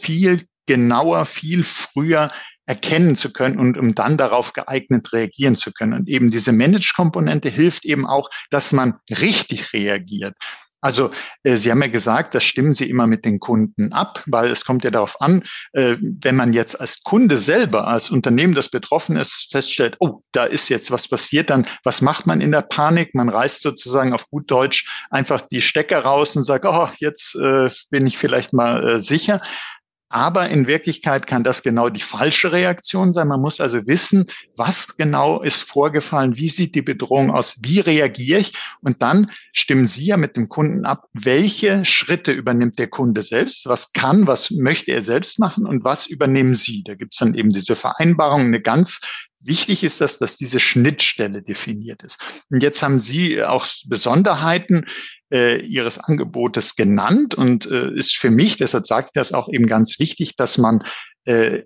viel 0.02 0.42
genauer, 0.66 1.24
viel 1.24 1.64
früher 1.64 2.30
erkennen 2.66 3.16
zu 3.16 3.32
können 3.32 3.58
und 3.58 3.78
um 3.78 3.94
dann 3.94 4.18
darauf 4.18 4.52
geeignet 4.52 5.10
reagieren 5.14 5.54
zu 5.54 5.72
können. 5.72 5.94
Und 5.94 6.10
eben 6.10 6.30
diese 6.30 6.52
Manage-Komponente 6.52 7.48
hilft 7.48 7.86
eben 7.86 8.06
auch, 8.06 8.28
dass 8.50 8.74
man 8.74 8.98
richtig 9.08 9.72
reagiert. 9.72 10.36
Also 10.80 11.10
äh, 11.42 11.56
Sie 11.56 11.70
haben 11.70 11.82
ja 11.82 11.88
gesagt, 11.88 12.34
das 12.34 12.44
stimmen 12.44 12.72
Sie 12.72 12.88
immer 12.88 13.06
mit 13.06 13.24
den 13.24 13.40
Kunden 13.40 13.92
ab, 13.92 14.22
weil 14.26 14.50
es 14.50 14.64
kommt 14.64 14.84
ja 14.84 14.90
darauf 14.90 15.20
an, 15.20 15.42
äh, 15.72 15.96
wenn 16.00 16.36
man 16.36 16.52
jetzt 16.52 16.80
als 16.80 17.02
Kunde 17.02 17.36
selber, 17.36 17.86
als 17.86 18.10
Unternehmen, 18.10 18.54
das 18.54 18.68
betroffen 18.68 19.16
ist, 19.16 19.48
feststellt, 19.50 19.96
oh, 20.00 20.20
da 20.32 20.44
ist 20.44 20.68
jetzt 20.68 20.90
was 20.90 21.08
passiert, 21.08 21.50
dann 21.50 21.66
was 21.84 22.02
macht 22.02 22.26
man 22.26 22.40
in 22.40 22.52
der 22.52 22.62
Panik? 22.62 23.14
Man 23.14 23.28
reißt 23.28 23.62
sozusagen 23.62 24.12
auf 24.12 24.28
gut 24.30 24.50
Deutsch 24.50 24.86
einfach 25.10 25.40
die 25.40 25.62
Stecker 25.62 26.00
raus 26.00 26.36
und 26.36 26.44
sagt, 26.44 26.64
oh, 26.66 26.88
jetzt 26.98 27.34
äh, 27.36 27.68
bin 27.90 28.06
ich 28.06 28.18
vielleicht 28.18 28.52
mal 28.52 28.88
äh, 28.88 29.00
sicher. 29.00 29.40
Aber 30.12 30.50
in 30.50 30.66
Wirklichkeit 30.66 31.28
kann 31.28 31.44
das 31.44 31.62
genau 31.62 31.88
die 31.88 32.00
falsche 32.00 32.50
Reaktion 32.50 33.12
sein. 33.12 33.28
Man 33.28 33.40
muss 33.40 33.60
also 33.60 33.86
wissen, 33.86 34.26
was 34.56 34.96
genau 34.96 35.40
ist 35.40 35.62
vorgefallen, 35.62 36.36
wie 36.36 36.48
sieht 36.48 36.74
die 36.74 36.82
Bedrohung 36.82 37.30
aus, 37.30 37.58
wie 37.62 37.78
reagiere 37.78 38.40
ich. 38.40 38.54
Und 38.82 39.02
dann 39.02 39.30
stimmen 39.52 39.86
Sie 39.86 40.06
ja 40.06 40.16
mit 40.16 40.36
dem 40.36 40.48
Kunden 40.48 40.84
ab, 40.84 41.06
welche 41.12 41.84
Schritte 41.84 42.32
übernimmt 42.32 42.80
der 42.80 42.88
Kunde 42.88 43.22
selbst, 43.22 43.66
was 43.66 43.92
kann, 43.92 44.26
was 44.26 44.50
möchte 44.50 44.90
er 44.90 45.02
selbst 45.02 45.38
machen 45.38 45.64
und 45.64 45.84
was 45.84 46.06
übernehmen 46.06 46.54
Sie. 46.54 46.82
Da 46.84 46.96
gibt 46.96 47.14
es 47.14 47.20
dann 47.20 47.34
eben 47.34 47.50
diese 47.50 47.76
Vereinbarung, 47.76 48.42
eine 48.42 48.60
ganz 48.60 49.00
Wichtig 49.42 49.82
ist 49.84 50.02
das, 50.02 50.18
dass 50.18 50.36
diese 50.36 50.60
Schnittstelle 50.60 51.42
definiert 51.42 52.02
ist. 52.02 52.18
Und 52.50 52.62
jetzt 52.62 52.82
haben 52.82 52.98
Sie 52.98 53.42
auch 53.42 53.66
Besonderheiten 53.86 54.84
äh, 55.32 55.60
Ihres 55.60 55.98
Angebotes 55.98 56.76
genannt 56.76 57.34
und 57.34 57.66
äh, 57.66 57.92
ist 57.94 58.16
für 58.16 58.30
mich, 58.30 58.56
deshalb 58.56 58.86
sage 58.86 59.06
ich 59.08 59.12
das 59.12 59.32
auch 59.32 59.48
eben 59.48 59.66
ganz 59.66 59.98
wichtig, 59.98 60.36
dass 60.36 60.58
man 60.58 60.84
äh, 61.24 61.62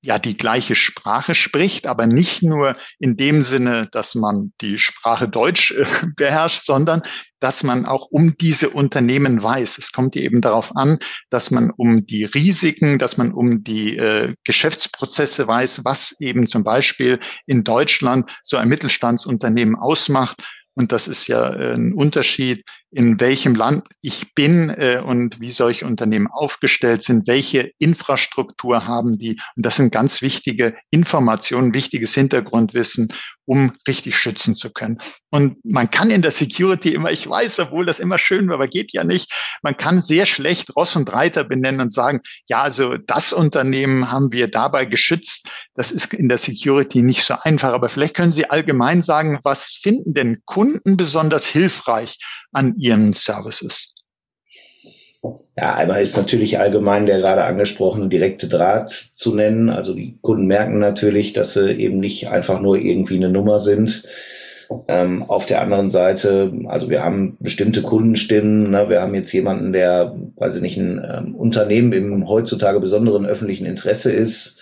ja 0.00 0.18
die 0.18 0.36
gleiche 0.36 0.74
Sprache 0.74 1.34
spricht, 1.34 1.86
aber 1.86 2.06
nicht 2.06 2.42
nur 2.42 2.76
in 2.98 3.16
dem 3.16 3.42
Sinne, 3.42 3.88
dass 3.90 4.14
man 4.14 4.52
die 4.60 4.78
Sprache 4.78 5.28
Deutsch 5.28 5.72
äh, 5.72 5.84
beherrscht, 6.16 6.64
sondern 6.64 7.02
dass 7.40 7.62
man 7.62 7.86
auch 7.86 8.06
um 8.10 8.36
diese 8.36 8.70
Unternehmen 8.70 9.42
weiß. 9.42 9.78
Es 9.78 9.92
kommt 9.92 10.16
eben 10.16 10.40
darauf 10.40 10.74
an, 10.76 10.98
dass 11.30 11.50
man 11.50 11.70
um 11.70 12.06
die 12.06 12.24
Risiken, 12.24 12.98
dass 12.98 13.16
man 13.16 13.32
um 13.32 13.62
die 13.64 13.96
äh, 13.96 14.34
Geschäftsprozesse 14.44 15.46
weiß, 15.46 15.84
was 15.84 16.16
eben 16.20 16.46
zum 16.46 16.64
Beispiel 16.64 17.20
in 17.46 17.64
Deutschland 17.64 18.30
so 18.42 18.56
ein 18.56 18.68
Mittelstandsunternehmen 18.68 19.76
ausmacht 19.76 20.42
und 20.78 20.92
das 20.92 21.08
ist 21.08 21.26
ja 21.26 21.52
äh, 21.54 21.74
ein 21.74 21.92
Unterschied, 21.92 22.64
in 22.92 23.18
welchem 23.18 23.56
Land 23.56 23.88
ich 24.00 24.32
bin 24.34 24.70
äh, 24.70 25.02
und 25.04 25.40
wie 25.40 25.50
solche 25.50 25.84
Unternehmen 25.84 26.28
aufgestellt 26.28 27.02
sind, 27.02 27.26
welche 27.26 27.72
Infrastruktur 27.78 28.86
haben 28.86 29.18
die. 29.18 29.40
Und 29.56 29.66
das 29.66 29.74
sind 29.74 29.90
ganz 29.92 30.22
wichtige 30.22 30.76
Informationen, 30.90 31.74
wichtiges 31.74 32.14
Hintergrundwissen, 32.14 33.08
um 33.48 33.72
richtig 33.88 34.14
schützen 34.14 34.54
zu 34.54 34.70
können. 34.70 34.98
Und 35.30 35.56
man 35.64 35.90
kann 35.90 36.10
in 36.10 36.20
der 36.20 36.30
Security 36.30 36.92
immer, 36.92 37.10
ich 37.10 37.28
weiß, 37.28 37.58
obwohl 37.60 37.86
das 37.86 37.98
immer 37.98 38.18
schön 38.18 38.46
war, 38.48 38.56
aber 38.56 38.68
geht 38.68 38.92
ja 38.92 39.04
nicht, 39.04 39.32
man 39.62 39.76
kann 39.76 40.02
sehr 40.02 40.26
schlecht 40.26 40.76
Ross 40.76 40.96
und 40.96 41.10
Reiter 41.10 41.44
benennen 41.44 41.80
und 41.80 41.92
sagen, 41.92 42.20
ja, 42.48 42.60
also 42.60 42.98
das 42.98 43.32
Unternehmen 43.32 44.10
haben 44.10 44.32
wir 44.32 44.48
dabei 44.48 44.84
geschützt. 44.84 45.48
Das 45.74 45.90
ist 45.90 46.12
in 46.12 46.28
der 46.28 46.38
Security 46.38 47.02
nicht 47.02 47.24
so 47.24 47.36
einfach. 47.42 47.72
Aber 47.72 47.88
vielleicht 47.88 48.14
können 48.14 48.32
Sie 48.32 48.50
allgemein 48.50 49.00
sagen, 49.00 49.38
was 49.44 49.70
finden 49.70 50.12
denn 50.12 50.42
Kunden 50.44 50.98
besonders 50.98 51.46
hilfreich 51.46 52.18
an 52.52 52.76
ihren 52.76 53.14
Services? 53.14 53.94
Ja, 55.56 55.74
einmal 55.74 56.02
ist 56.02 56.16
natürlich 56.16 56.60
allgemein 56.60 57.06
der 57.06 57.18
gerade 57.18 57.42
angesprochene 57.42 58.08
direkte 58.08 58.46
Draht 58.46 58.90
zu 58.90 59.34
nennen. 59.34 59.68
Also 59.68 59.92
die 59.92 60.16
Kunden 60.20 60.46
merken 60.46 60.78
natürlich, 60.78 61.32
dass 61.32 61.54
sie 61.54 61.72
eben 61.72 61.98
nicht 61.98 62.28
einfach 62.28 62.60
nur 62.60 62.78
irgendwie 62.78 63.16
eine 63.16 63.28
Nummer 63.28 63.58
sind. 63.58 64.04
Ähm, 64.86 65.22
auf 65.24 65.46
der 65.46 65.62
anderen 65.62 65.90
Seite, 65.90 66.52
also 66.66 66.90
wir 66.90 67.02
haben 67.02 67.36
bestimmte 67.40 67.82
Kundenstimmen. 67.82 68.70
Ne? 68.70 68.88
Wir 68.88 69.00
haben 69.00 69.14
jetzt 69.14 69.32
jemanden, 69.32 69.72
der, 69.72 70.14
weiß 70.36 70.56
ich 70.56 70.62
nicht, 70.62 70.76
ein 70.76 71.02
ähm, 71.02 71.34
Unternehmen 71.34 71.92
im 71.92 72.28
heutzutage 72.28 72.78
besonderen 72.78 73.26
öffentlichen 73.26 73.66
Interesse 73.66 74.12
ist, 74.12 74.60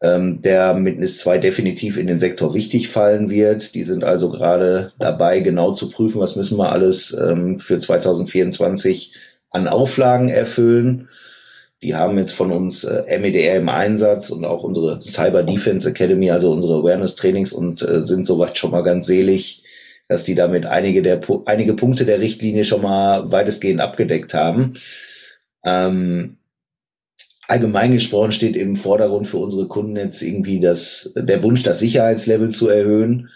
ähm, 0.00 0.42
der 0.42 0.74
mit 0.74 0.98
NIS 0.98 1.18
2 1.18 1.38
definitiv 1.38 1.98
in 1.98 2.06
den 2.06 2.18
Sektor 2.18 2.54
richtig 2.54 2.88
fallen 2.88 3.30
wird. 3.30 3.74
Die 3.74 3.84
sind 3.84 4.02
also 4.02 4.30
gerade 4.30 4.92
dabei, 4.98 5.40
genau 5.40 5.72
zu 5.72 5.90
prüfen, 5.90 6.20
was 6.20 6.34
müssen 6.34 6.58
wir 6.58 6.72
alles 6.72 7.12
ähm, 7.12 7.58
für 7.58 7.78
2024 7.78 9.12
an 9.50 9.68
Auflagen 9.68 10.28
erfüllen. 10.28 11.08
Die 11.82 11.94
haben 11.94 12.18
jetzt 12.18 12.32
von 12.32 12.50
uns 12.50 12.84
äh, 12.84 13.18
MEDR 13.18 13.56
im 13.56 13.68
Einsatz 13.68 14.30
und 14.30 14.44
auch 14.44 14.64
unsere 14.64 15.00
Cyber 15.02 15.44
Defense 15.44 15.88
Academy, 15.88 16.30
also 16.30 16.50
unsere 16.50 16.78
Awareness 16.78 17.14
Trainings 17.14 17.52
und 17.52 17.82
äh, 17.82 18.02
sind 18.04 18.26
soweit 18.26 18.58
schon 18.58 18.72
mal 18.72 18.82
ganz 18.82 19.06
selig, 19.06 19.62
dass 20.08 20.24
die 20.24 20.34
damit 20.34 20.66
einige 20.66 21.02
der 21.02 21.20
einige 21.46 21.74
Punkte 21.74 22.04
der 22.04 22.20
Richtlinie 22.20 22.64
schon 22.64 22.82
mal 22.82 23.30
weitestgehend 23.30 23.80
abgedeckt 23.80 24.34
haben. 24.34 24.72
Ähm, 25.64 26.38
allgemein 27.46 27.92
gesprochen 27.92 28.32
steht 28.32 28.56
im 28.56 28.76
Vordergrund 28.76 29.28
für 29.28 29.38
unsere 29.38 29.66
Kunden 29.66 29.96
jetzt 29.96 30.22
irgendwie 30.22 30.60
das, 30.60 31.12
der 31.14 31.42
Wunsch, 31.42 31.62
das 31.62 31.78
Sicherheitslevel 31.78 32.50
zu 32.50 32.68
erhöhen. 32.68 33.30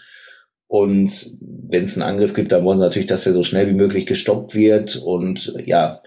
Und 0.67 1.11
wenn 1.39 1.85
es 1.85 1.95
einen 1.95 2.07
Angriff 2.09 2.33
gibt, 2.33 2.51
dann 2.51 2.63
wollen 2.63 2.79
sie 2.79 2.83
natürlich, 2.85 3.07
dass 3.07 3.27
er 3.27 3.33
so 3.33 3.43
schnell 3.43 3.67
wie 3.67 3.75
möglich 3.75 4.05
gestoppt 4.05 4.55
wird. 4.55 4.95
Und 4.95 5.53
ja, 5.65 6.01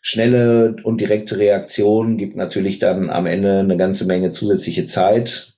schnelle 0.00 0.76
und 0.82 1.00
direkte 1.00 1.38
Reaktion 1.38 2.16
gibt 2.16 2.36
natürlich 2.36 2.78
dann 2.78 3.10
am 3.10 3.26
Ende 3.26 3.60
eine 3.60 3.76
ganze 3.76 4.06
Menge 4.06 4.30
zusätzliche 4.30 4.86
Zeit. 4.86 5.54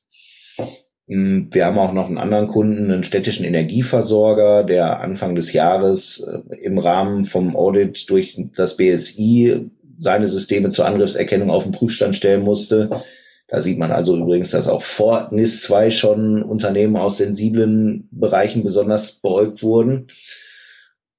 Hm, 1.11 1.49
wir 1.51 1.67
haben 1.67 1.79
auch 1.79 1.93
noch 1.93 2.07
einen 2.07 2.19
anderen 2.19 2.47
Kunden, 2.47 2.91
einen 2.91 3.05
städtischen 3.05 3.45
Energieversorger, 3.45 4.63
der 4.63 5.01
Anfang 5.01 5.35
des 5.35 5.53
Jahres 5.53 6.21
äh, 6.21 6.57
im 6.63 6.79
Rahmen 6.79 7.25
vom 7.25 7.57
Audit 7.57 8.09
durch 8.09 8.41
das 8.57 8.77
BSI 8.77 9.71
seine 9.99 10.29
Systeme 10.29 10.71
zur 10.71 10.87
Angriffserkennung 10.87 11.51
auf 11.51 11.65
den 11.65 11.73
Prüfstand 11.73 12.17
stellen 12.17 12.43
musste. 12.43 13.03
Da 13.51 13.61
sieht 13.61 13.79
man 13.79 13.91
also 13.91 14.17
übrigens, 14.17 14.53
dass 14.53 14.69
auch 14.69 14.83
vor 14.83 15.29
NIS 15.33 15.63
2 15.63 15.91
schon 15.91 16.43
Unternehmen 16.43 16.97
aus 16.97 17.19
sensiblen 17.19 18.09
Bereichen 18.13 18.63
besonders 18.63 19.11
beäugt 19.11 19.65
wurden. 19.65 20.07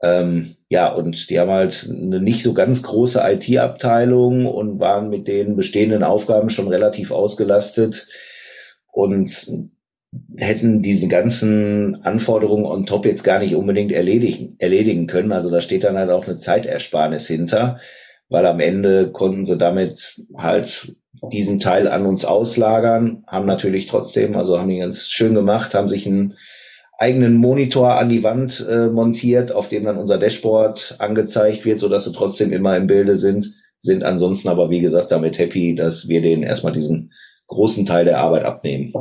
Ähm, 0.01 0.55
ja, 0.69 0.87
und 0.93 1.29
die 1.29 1.39
haben 1.39 1.51
halt 1.51 1.89
eine 1.89 2.21
nicht 2.21 2.41
so 2.41 2.53
ganz 2.53 2.83
große 2.83 3.21
IT-Abteilung 3.21 4.45
und 4.45 4.79
waren 4.79 5.09
mit 5.09 5.27
den 5.27 5.57
bestehenden 5.57 6.03
Aufgaben 6.03 6.49
schon 6.49 6.69
relativ 6.69 7.11
ausgelastet 7.11 8.07
und 8.93 9.51
hätten 10.37 10.81
diese 10.81 11.09
ganzen 11.09 12.01
Anforderungen 12.03 12.65
on 12.65 12.85
top 12.85 13.05
jetzt 13.05 13.25
gar 13.25 13.39
nicht 13.39 13.55
unbedingt 13.55 13.91
erledigen, 13.91 14.55
erledigen 14.59 15.05
können. 15.05 15.33
Also 15.33 15.49
da 15.49 15.59
steht 15.59 15.83
dann 15.83 15.97
halt 15.97 16.09
auch 16.09 16.25
eine 16.25 16.39
Zeitersparnis 16.39 17.27
hinter, 17.27 17.81
weil 18.31 18.45
am 18.45 18.61
Ende 18.61 19.11
konnten 19.11 19.45
sie 19.45 19.57
damit 19.57 20.21
halt 20.35 20.95
diesen 21.31 21.59
Teil 21.59 21.87
an 21.89 22.05
uns 22.05 22.23
auslagern, 22.23 23.25
haben 23.27 23.45
natürlich 23.45 23.87
trotzdem, 23.87 24.37
also 24.37 24.57
haben 24.57 24.69
die 24.69 24.79
ganz 24.79 25.09
schön 25.09 25.35
gemacht, 25.35 25.75
haben 25.75 25.89
sich 25.89 26.07
einen 26.07 26.37
eigenen 26.97 27.35
Monitor 27.35 27.95
an 27.95 28.07
die 28.07 28.23
Wand 28.23 28.65
äh, 28.67 28.87
montiert, 28.87 29.51
auf 29.51 29.67
dem 29.67 29.83
dann 29.83 29.97
unser 29.97 30.17
Dashboard 30.17 30.95
angezeigt 30.99 31.65
wird, 31.65 31.81
so 31.81 31.89
dass 31.89 32.05
sie 32.05 32.13
trotzdem 32.13 32.53
immer 32.53 32.77
im 32.77 32.87
Bilde 32.87 33.17
sind, 33.17 33.53
sind 33.79 34.03
ansonsten 34.03 34.47
aber 34.47 34.69
wie 34.69 34.79
gesagt 34.79 35.11
damit 35.11 35.37
happy, 35.37 35.75
dass 35.75 36.07
wir 36.07 36.21
denen 36.21 36.43
erstmal 36.43 36.73
diesen 36.73 37.11
großen 37.47 37.85
Teil 37.85 38.05
der 38.05 38.19
Arbeit 38.19 38.45
abnehmen. 38.45 38.93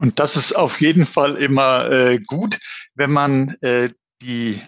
Und 0.00 0.18
das 0.18 0.36
ist 0.36 0.56
auf 0.56 0.80
jeden 0.80 1.04
Fall 1.04 1.36
immer 1.36 1.90
äh, 1.90 2.20
gut, 2.26 2.58
wenn 2.94 3.10
man 3.10 3.56
äh, 3.60 3.90
die 4.22 4.58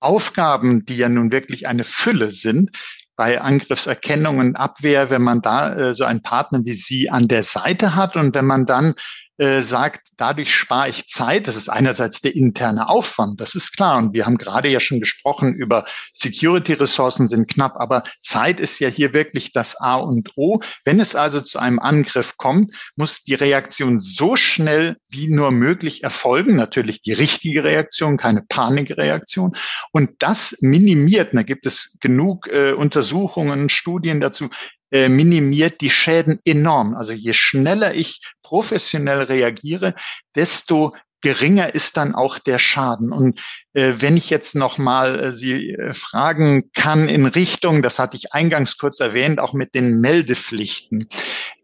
Aufgaben, 0.00 0.84
die 0.84 0.96
ja 0.96 1.08
nun 1.08 1.32
wirklich 1.32 1.68
eine 1.68 1.84
Fülle 1.84 2.32
sind, 2.32 2.70
bei 3.16 3.40
Angriffserkennung 3.40 4.38
und 4.38 4.56
Abwehr, 4.56 5.10
wenn 5.10 5.22
man 5.22 5.42
da 5.42 5.74
äh, 5.74 5.94
so 5.94 6.04
einen 6.04 6.22
Partner 6.22 6.60
wie 6.64 6.72
Sie 6.72 7.10
an 7.10 7.28
der 7.28 7.42
Seite 7.42 7.94
hat 7.94 8.16
und 8.16 8.34
wenn 8.34 8.46
man 8.46 8.64
dann 8.64 8.94
äh, 9.40 9.62
sagt, 9.62 10.08
dadurch 10.18 10.54
spare 10.54 10.90
ich 10.90 11.06
Zeit. 11.06 11.46
Das 11.46 11.56
ist 11.56 11.70
einerseits 11.70 12.20
der 12.20 12.36
interne 12.36 12.90
Aufwand, 12.90 13.40
das 13.40 13.54
ist 13.54 13.74
klar. 13.74 13.96
Und 13.96 14.12
wir 14.12 14.26
haben 14.26 14.36
gerade 14.36 14.68
ja 14.68 14.80
schon 14.80 15.00
gesprochen 15.00 15.54
über 15.54 15.86
Security-Ressourcen 16.12 17.26
sind 17.26 17.48
knapp, 17.48 17.76
aber 17.76 18.02
Zeit 18.20 18.60
ist 18.60 18.78
ja 18.80 18.88
hier 18.88 19.14
wirklich 19.14 19.52
das 19.52 19.80
A 19.80 19.96
und 19.96 20.32
O. 20.36 20.60
Wenn 20.84 21.00
es 21.00 21.14
also 21.16 21.40
zu 21.40 21.58
einem 21.58 21.78
Angriff 21.78 22.36
kommt, 22.36 22.74
muss 22.96 23.22
die 23.22 23.32
Reaktion 23.32 23.98
so 23.98 24.36
schnell 24.36 24.98
wie 25.08 25.28
nur 25.28 25.52
möglich 25.52 26.04
erfolgen. 26.04 26.56
Natürlich 26.56 27.00
die 27.00 27.14
richtige 27.14 27.64
Reaktion, 27.64 28.18
keine 28.18 28.42
Panikreaktion. 28.42 29.56
Und 29.90 30.10
das 30.18 30.58
minimiert, 30.60 31.30
da 31.32 31.44
gibt 31.44 31.64
es 31.64 31.96
genug 32.00 32.46
äh, 32.48 32.72
Untersuchungen, 32.72 33.70
Studien 33.70 34.20
dazu, 34.20 34.50
äh, 34.90 35.08
minimiert 35.08 35.80
die 35.80 35.90
Schäden 35.90 36.40
enorm. 36.44 36.94
Also 36.94 37.12
je 37.12 37.32
schneller 37.32 37.94
ich 37.94 38.20
professionell 38.42 39.22
reagiere, 39.22 39.94
desto 40.34 40.94
geringer 41.20 41.74
ist 41.74 41.96
dann 41.96 42.14
auch 42.14 42.38
der 42.38 42.58
Schaden. 42.58 43.12
Und 43.12 43.40
äh, 43.74 43.94
wenn 43.98 44.16
ich 44.16 44.30
jetzt 44.30 44.54
noch 44.54 44.78
mal 44.78 45.20
äh, 45.20 45.32
Sie 45.32 45.70
äh, 45.70 45.92
fragen 45.92 46.70
kann 46.72 47.08
in 47.08 47.26
Richtung, 47.26 47.82
das 47.82 47.98
hatte 47.98 48.16
ich 48.16 48.32
eingangs 48.32 48.78
kurz 48.78 49.00
erwähnt, 49.00 49.38
auch 49.38 49.52
mit 49.52 49.74
den 49.74 50.00
Meldepflichten, 50.00 51.08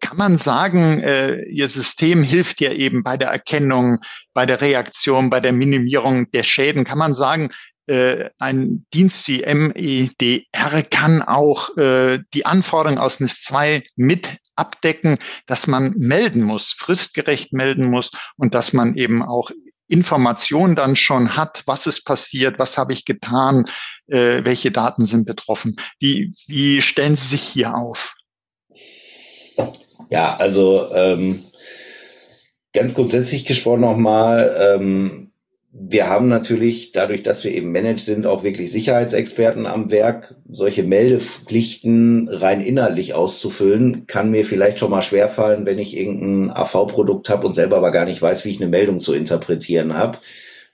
kann 0.00 0.16
man 0.16 0.36
sagen, 0.36 1.00
äh, 1.00 1.42
Ihr 1.44 1.68
System 1.68 2.22
hilft 2.22 2.60
ja 2.60 2.72
eben 2.72 3.02
bei 3.02 3.16
der 3.16 3.30
Erkennung, 3.30 3.98
bei 4.34 4.46
der 4.46 4.60
Reaktion, 4.60 5.30
bei 5.30 5.40
der 5.40 5.52
Minimierung 5.52 6.30
der 6.30 6.42
Schäden. 6.42 6.84
Kann 6.84 6.98
man 6.98 7.14
sagen, 7.14 7.50
äh, 7.87 8.31
ein 8.38 8.87
Dienst 8.92 9.29
wie 9.29 9.42
MEDR 9.42 10.83
kann 10.83 11.22
auch 11.22 11.77
äh, 11.77 12.18
die 12.35 12.46
Anforderungen 12.46 12.99
aus 12.99 13.20
NIS 13.20 13.42
2 13.42 13.85
mit 13.96 14.38
abdecken, 14.57 15.18
dass 15.46 15.66
man 15.66 15.94
melden 15.96 16.42
muss, 16.42 16.72
fristgerecht 16.72 17.53
melden 17.53 17.85
muss 17.85 18.11
und 18.37 18.55
dass 18.55 18.72
man 18.72 18.96
eben 18.96 19.22
auch 19.22 19.51
Informationen 19.88 20.75
dann 20.75 20.96
schon 20.96 21.37
hat, 21.37 21.62
was 21.66 21.87
ist 21.87 22.05
passiert, 22.05 22.59
was 22.59 22.77
habe 22.77 22.92
ich 22.92 23.05
getan, 23.05 23.66
äh, 24.09 24.44
welche 24.44 24.72
Daten 24.72 25.05
sind 25.05 25.27
betroffen. 25.27 25.77
Wie, 26.01 26.33
wie 26.49 26.83
stellen 26.83 27.14
Sie 27.14 27.27
sich 27.27 27.42
hier 27.42 27.75
auf? 27.75 28.14
Ja, 30.11 30.37
also 30.37 30.92
ähm, 30.92 31.44
ganz 32.72 32.94
grundsätzlich 32.94 33.44
gesprochen 33.46 33.81
nochmal, 33.81 34.77
ähm, 34.77 35.25
wir 35.78 36.08
haben 36.08 36.28
natürlich, 36.28 36.92
dadurch, 36.92 37.22
dass 37.22 37.44
wir 37.44 37.52
eben 37.52 37.70
Managed 37.70 38.00
sind, 38.00 38.26
auch 38.26 38.42
wirklich 38.42 38.72
Sicherheitsexperten 38.72 39.66
am 39.66 39.90
Werk. 39.90 40.34
Solche 40.48 40.82
Meldepflichten 40.82 42.28
rein 42.28 42.60
inhaltlich 42.60 43.14
auszufüllen, 43.14 44.06
kann 44.06 44.30
mir 44.30 44.46
vielleicht 44.46 44.78
schon 44.78 44.90
mal 44.90 45.02
schwerfallen, 45.02 45.66
wenn 45.66 45.78
ich 45.78 45.96
irgendein 45.96 46.56
AV-Produkt 46.56 47.28
habe 47.28 47.46
und 47.46 47.54
selber 47.54 47.76
aber 47.76 47.90
gar 47.90 48.06
nicht 48.06 48.22
weiß, 48.22 48.44
wie 48.44 48.50
ich 48.50 48.60
eine 48.60 48.70
Meldung 48.70 49.00
zu 49.00 49.12
interpretieren 49.12 49.94
habe. 49.94 50.18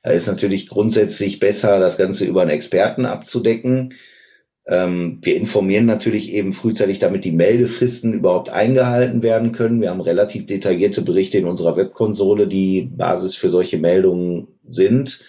Da 0.02 0.10
ist 0.10 0.28
natürlich 0.28 0.68
grundsätzlich 0.68 1.40
besser, 1.40 1.80
das 1.80 1.98
Ganze 1.98 2.24
über 2.24 2.42
einen 2.42 2.50
Experten 2.50 3.04
abzudecken. 3.04 3.94
Ähm, 4.66 5.18
wir 5.22 5.36
informieren 5.36 5.86
natürlich 5.86 6.32
eben 6.32 6.52
frühzeitig, 6.52 7.00
damit 7.00 7.24
die 7.24 7.32
Meldefristen 7.32 8.12
überhaupt 8.12 8.50
eingehalten 8.50 9.22
werden 9.24 9.52
können. 9.52 9.80
Wir 9.80 9.90
haben 9.90 10.00
relativ 10.00 10.46
detaillierte 10.46 11.02
Berichte 11.02 11.38
in 11.38 11.46
unserer 11.46 11.76
Webkonsole, 11.76 12.46
die 12.46 12.82
Basis 12.82 13.34
für 13.34 13.50
solche 13.50 13.78
Meldungen 13.78 14.51
sind. 14.66 15.24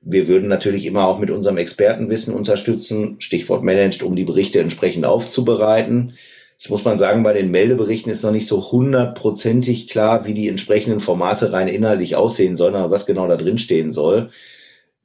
Wir 0.00 0.28
würden 0.28 0.48
natürlich 0.48 0.86
immer 0.86 1.06
auch 1.06 1.18
mit 1.18 1.30
unserem 1.30 1.56
Expertenwissen 1.56 2.34
unterstützen, 2.34 3.16
Stichwort 3.18 3.62
Managed, 3.62 4.02
um 4.02 4.14
die 4.14 4.24
Berichte 4.24 4.60
entsprechend 4.60 5.04
aufzubereiten. 5.04 6.14
Jetzt 6.58 6.70
muss 6.70 6.84
man 6.84 6.98
sagen, 6.98 7.22
bei 7.22 7.32
den 7.32 7.50
Meldeberichten 7.50 8.10
ist 8.10 8.22
noch 8.22 8.30
nicht 8.30 8.46
so 8.46 8.70
hundertprozentig 8.70 9.88
klar, 9.88 10.26
wie 10.26 10.34
die 10.34 10.48
entsprechenden 10.48 11.00
Formate 11.00 11.52
rein 11.52 11.68
inhaltlich 11.68 12.16
aussehen 12.16 12.56
sollen, 12.56 12.74
aber 12.76 12.90
was 12.90 13.06
genau 13.06 13.26
da 13.26 13.36
drin 13.36 13.58
stehen 13.58 13.92
soll 13.92 14.30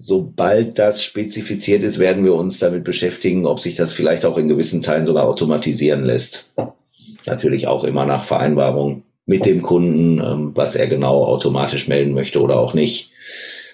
sobald 0.06 0.80
das 0.80 1.04
spezifiziert 1.04 1.84
ist, 1.84 2.00
werden 2.00 2.24
wir 2.24 2.34
uns 2.34 2.60
damit 2.60 2.84
beschäftigen, 2.84 3.46
ob 3.46 3.60
sich 3.60 3.76
das 3.76 3.94
vielleicht 3.94 4.26
auch 4.26 4.38
in 4.38 4.48
gewissen 4.48 4.82
Teilen 4.82 5.06
sogar 5.06 5.28
automatisieren 5.28 6.04
lässt. 6.04 6.52
Natürlich 7.26 7.68
auch 7.68 7.84
immer 7.84 8.06
nach 8.06 8.26
Vereinbarung 8.26 9.04
mit 9.26 9.46
dem 9.46 9.62
Kunden, 9.62 10.20
ähm, 10.20 10.52
was 10.56 10.76
er 10.76 10.88
genau 10.88 11.26
automatisch 11.26 11.88
melden 11.88 12.14
möchte 12.14 12.42
oder 12.42 12.60
auch 12.60 12.74
nicht. 12.74 13.12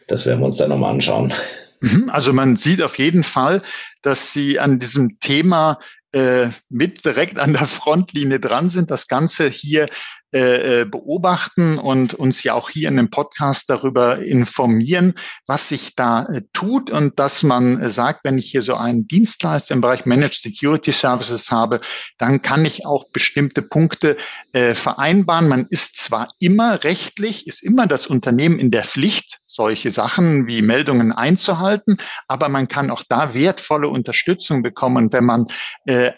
Das 0.07 0.25
werden 0.25 0.39
wir 0.39 0.47
uns 0.47 0.57
dann 0.57 0.69
nochmal 0.69 0.91
anschauen. 0.93 1.33
Mhm, 1.79 2.09
also 2.09 2.33
man 2.33 2.55
sieht 2.55 2.81
auf 2.81 2.97
jeden 2.97 3.23
Fall, 3.23 3.61
dass 4.01 4.33
Sie 4.33 4.59
an 4.59 4.79
diesem 4.79 5.19
Thema 5.19 5.79
äh, 6.11 6.47
mit 6.69 7.05
direkt 7.05 7.37
an 7.37 7.53
der 7.53 7.67
Frontlinie 7.67 8.39
dran 8.39 8.69
sind, 8.69 8.89
das 8.89 9.07
Ganze 9.07 9.47
hier 9.47 9.89
äh, 10.33 10.81
äh, 10.81 10.85
beobachten 10.85 11.77
und 11.77 12.13
uns 12.13 12.43
ja 12.43 12.53
auch 12.53 12.69
hier 12.69 12.89
in 12.89 12.97
dem 12.97 13.09
Podcast 13.09 13.69
darüber 13.69 14.19
informieren, 14.19 15.13
was 15.45 15.69
sich 15.69 15.95
da 15.95 16.23
äh, 16.23 16.41
tut 16.51 16.91
und 16.91 17.17
dass 17.17 17.43
man 17.43 17.89
sagt, 17.89 18.25
wenn 18.25 18.37
ich 18.37 18.51
hier 18.51 18.61
so 18.61 18.75
einen 18.75 19.07
Dienstleister 19.07 19.73
im 19.73 19.79
Bereich 19.79 20.05
Managed 20.05 20.41
Security 20.41 20.91
Services 20.91 21.49
habe, 21.49 21.79
dann 22.17 22.41
kann 22.41 22.65
ich 22.65 22.85
auch 22.85 23.05
bestimmte 23.13 23.61
Punkte 23.61 24.17
vereinbaren. 24.51 25.47
Man 25.47 25.65
ist 25.69 25.97
zwar 25.97 26.33
immer 26.39 26.83
rechtlich, 26.83 27.47
ist 27.47 27.63
immer 27.63 27.87
das 27.87 28.07
Unternehmen 28.07 28.59
in 28.59 28.71
der 28.71 28.83
Pflicht, 28.83 29.39
solche 29.45 29.91
Sachen 29.91 30.47
wie 30.47 30.61
Meldungen 30.61 31.13
einzuhalten, 31.13 31.97
aber 32.27 32.49
man 32.49 32.67
kann 32.67 32.91
auch 32.91 33.03
da 33.07 33.33
wertvolle 33.33 33.87
Unterstützung 33.87 34.61
bekommen, 34.61 35.13
wenn 35.13 35.25
man 35.25 35.45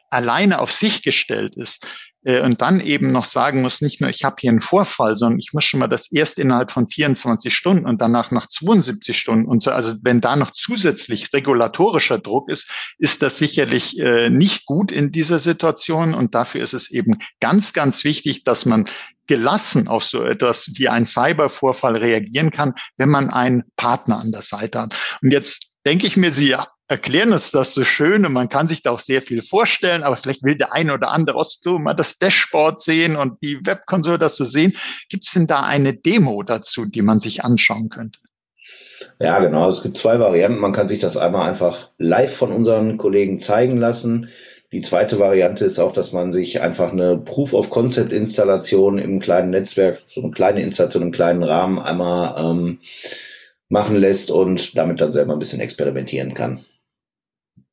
alleine 0.10 0.60
auf 0.60 0.72
sich 0.72 1.04
gestellt 1.04 1.56
ist 1.56 1.86
und 2.24 2.62
dann 2.62 2.82
eben 2.82 3.12
noch 3.12 3.24
sagen 3.24 3.62
muss, 3.62 3.82
nicht 3.82 4.02
nur 4.02 4.10
ich 4.10 4.24
habe 4.24 4.36
hier 4.40 4.50
einen 4.50 4.60
Vorfall, 4.60 5.16
sondern 5.16 5.40
ich 5.40 5.54
muss 5.54 5.64
schon 5.64 5.80
mal 5.80 5.88
das 5.88 6.12
erst 6.12 6.38
innerhalb 6.38 6.72
von 6.72 6.86
24 6.86 7.54
Stunden 7.54 7.86
und 7.86 8.02
danach 8.02 8.32
nach 8.32 8.48
72 8.48 9.18
Stunden 9.18 9.46
und 9.46 9.64
so. 9.64 9.72
Also 9.72 9.96
wenn 10.04 10.20
da 10.20 10.36
noch 10.36 10.52
zusätzlich 10.52 11.32
regulatorischer 11.32 12.20
Druck 12.20 12.50
ist, 12.50 12.70
ist 12.98 13.22
das 13.22 13.38
sicherlich 13.38 13.98
äh, 14.00 14.30
nicht 14.30 14.66
gut 14.66 14.92
in 14.92 15.12
dieser 15.12 15.40
Situation 15.40 16.14
und 16.14 16.36
dafür 16.36 16.62
ist 16.62 16.74
es 16.74 16.92
eben 16.92 17.20
ganz, 17.40 17.72
ganz 17.74 18.04
wichtig, 18.04 18.44
dass 18.44 18.66
man 18.66 18.90
gelassen 19.28 19.88
auf 19.88 20.04
so 20.04 20.24
etwas 20.24 20.72
wie 20.76 20.90
ein 20.90 21.06
Cybervorfall 21.06 21.96
reagieren 21.96 22.52
kann, 22.52 22.74
wenn 22.98 23.10
man 23.10 23.30
einen 23.30 23.64
Partner 23.78 24.20
an 24.20 24.32
der 24.32 24.42
Seite 24.42 24.80
hat. 24.82 24.96
Und 25.22 25.32
jetzt 25.32 25.68
denke 25.86 26.08
ich 26.08 26.18
mir, 26.18 26.32
Sie 26.32 26.56
erklären 26.90 27.32
uns 27.32 27.52
das 27.52 27.74
so 27.74 27.84
schön 27.84 28.26
und 28.26 28.34
man 28.34 28.50
kann 28.50 28.68
sich 28.68 28.82
da 28.82 28.92
auch 28.92 29.00
sehr 29.00 29.22
viel 29.22 29.44
vorstellen, 29.44 30.04
aber 30.04 30.18
vielleicht 30.18 30.44
will 30.44 30.56
der 30.56 30.74
eine 30.74 30.94
oder 30.96 31.12
andere 31.12 31.38
auch 31.38 31.46
so 31.46 31.78
mal 31.78 31.94
das 31.94 32.18
Dashboard 32.18 32.80
sehen 32.80 33.16
und 33.16 33.42
die 33.44 33.60
Webkonsole 33.64 34.18
das 34.18 34.36
so 34.36 34.44
sehen. 34.44 34.76
Gibt 35.08 35.26
es 35.26 35.32
denn 35.32 35.46
da 35.46 35.62
eine 35.62 35.94
Demo 35.94 36.42
dazu, 36.42 36.86
die 36.86 37.04
man 37.04 37.20
sich 37.20 37.44
anschauen 37.44 37.90
könnte? 37.90 38.20
Ja, 39.20 39.40
genau. 39.40 39.70
Es 39.70 39.84
gibt 39.84 39.98
zwei 39.98 40.20
Varianten. 40.20 40.60
Man 40.60 40.74
kann 40.74 40.88
sich 40.88 41.00
das 41.00 41.16
einmal 41.16 41.48
einfach 41.48 41.92
live 42.00 42.36
von 42.36 42.52
unseren 42.52 42.98
Kollegen 42.98 43.40
zeigen 43.40 43.78
lassen. 43.78 44.30
Die 44.72 44.82
zweite 44.82 45.20
Variante 45.20 45.66
ist 45.66 45.80
auch, 45.80 45.94
dass 45.94 46.12
man 46.12 46.32
sich 46.32 46.62
einfach 46.62 46.92
eine 46.92 47.18
Proof-of-Concept-Installation 47.18 48.98
im 48.98 49.20
kleinen 49.20 49.52
Netzwerk, 49.52 50.02
so 50.06 50.22
eine 50.22 50.32
kleine 50.32 50.62
Installation 50.62 51.04
im 51.04 51.12
kleinen 51.12 51.44
Rahmen 51.44 51.80
einmal 51.80 52.36
ähm, 52.38 52.80
machen 53.68 53.96
lässt 53.96 54.32
und 54.32 54.76
damit 54.78 55.02
dann 55.02 55.14
selber 55.14 55.34
ein 55.34 55.40
bisschen 55.40 55.60
experimentieren 55.60 56.34
kann. 56.34 56.60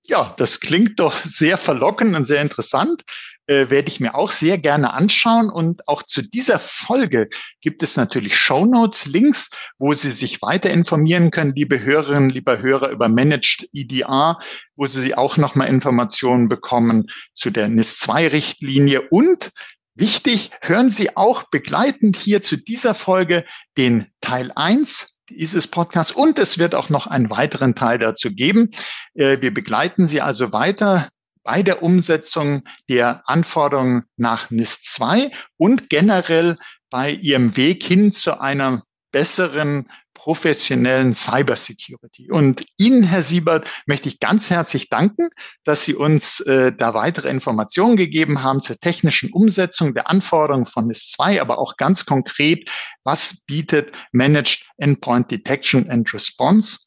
Ja, 0.09 0.33
das 0.37 0.61
klingt 0.61 1.01
doch 1.01 1.17
sehr 1.17 1.57
verlockend 1.59 2.15
und 2.15 2.23
sehr 2.23 2.41
interessant. 2.41 3.03
Äh, 3.49 3.71
werde 3.71 3.89
ich 3.89 4.01
mir 4.01 4.17
auch 4.17 4.33
sehr 4.33 4.59
gerne 4.59 4.93
anschauen. 4.93 5.51
Und 5.51 5.87
auch 5.87 6.03
zu 6.03 6.23
dieser 6.23 6.59
Folge 6.59 7.29
gibt 7.61 7.83
es 7.83 7.97
natürlich 7.97 8.37
Show 8.37 8.67
Notes, 8.67 9.07
Links, 9.07 9.51
wo 9.79 9.95
Sie 9.95 10.11
sich 10.11 10.43
weiter 10.43 10.71
informieren 10.71 11.31
können, 11.31 11.55
liebe 11.55 11.81
Hörerinnen, 11.81 12.31
lieber 12.31 12.61
Hörer, 12.61 12.91
über 12.91 13.09
Managed 13.09 13.69
EDR, 13.73 14.39
wo 14.75 14.87
Sie 14.87 15.15
auch 15.15 15.37
nochmal 15.37 15.69
Informationen 15.69 16.49
bekommen 16.49 17.07
zu 17.35 17.51
der 17.51 17.69
NIS-2-Richtlinie. 17.69 19.03
Und 19.11 19.53
wichtig, 19.95 20.51
hören 20.61 20.91
Sie 20.91 21.17
auch 21.17 21.45
begleitend 21.45 22.17
hier 22.17 22.41
zu 22.41 22.57
dieser 22.57 22.95
Folge 22.95 23.45
den 23.77 24.07
Teil 24.21 24.51
1 24.57 25.16
dieses 25.31 25.67
Podcasts 25.67 26.13
und 26.13 26.39
es 26.39 26.59
wird 26.59 26.75
auch 26.75 26.89
noch 26.89 27.07
einen 27.07 27.31
weiteren 27.31 27.75
Teil 27.75 27.99
dazu 27.99 28.31
geben. 28.31 28.71
Äh, 29.15 29.41
wir 29.41 29.53
begleiten 29.53 30.09
Sie 30.09 30.21
also 30.21 30.53
weiter 30.53 31.09
bei 31.43 31.63
der 31.63 31.83
Umsetzung 31.83 32.65
der 32.89 33.23
Anforderungen 33.29 34.05
nach 34.17 34.51
NIS 34.51 34.83
2 34.83 35.31
und 35.57 35.89
generell 35.89 36.59
bei 36.91 37.13
Ihrem 37.13 37.57
Weg 37.57 37.85
hin 37.85 38.11
zu 38.13 38.41
einer 38.41 38.83
besseren 39.13 39.89
professionellen 40.17 41.13
Cybersecurity. 41.13 42.31
Und 42.31 42.65
Ihnen, 42.79 43.03
Herr 43.03 43.21
Siebert, 43.21 43.69
möchte 43.85 44.09
ich 44.09 44.19
ganz 44.19 44.49
herzlich 44.49 44.89
danken, 44.89 45.29
dass 45.63 45.85
Sie 45.85 45.95
uns 45.95 46.41
äh, 46.41 46.73
da 46.73 46.95
weitere 46.95 47.29
Informationen 47.29 47.97
gegeben 47.97 48.43
haben 48.43 48.61
zur 48.61 48.79
technischen 48.79 49.31
Umsetzung 49.31 49.95
der 49.95 50.09
Anforderungen 50.09 50.65
von 50.65 50.91
NIS2, 50.91 51.41
aber 51.41 51.59
auch 51.59 51.77
ganz 51.77 52.07
konkret, 52.07 52.71
was 53.05 53.43
bietet 53.47 53.95
Managed 54.11 54.65
Endpoint 54.79 55.31
Detection 55.31 55.89
and 55.91 56.13
Response. 56.15 56.79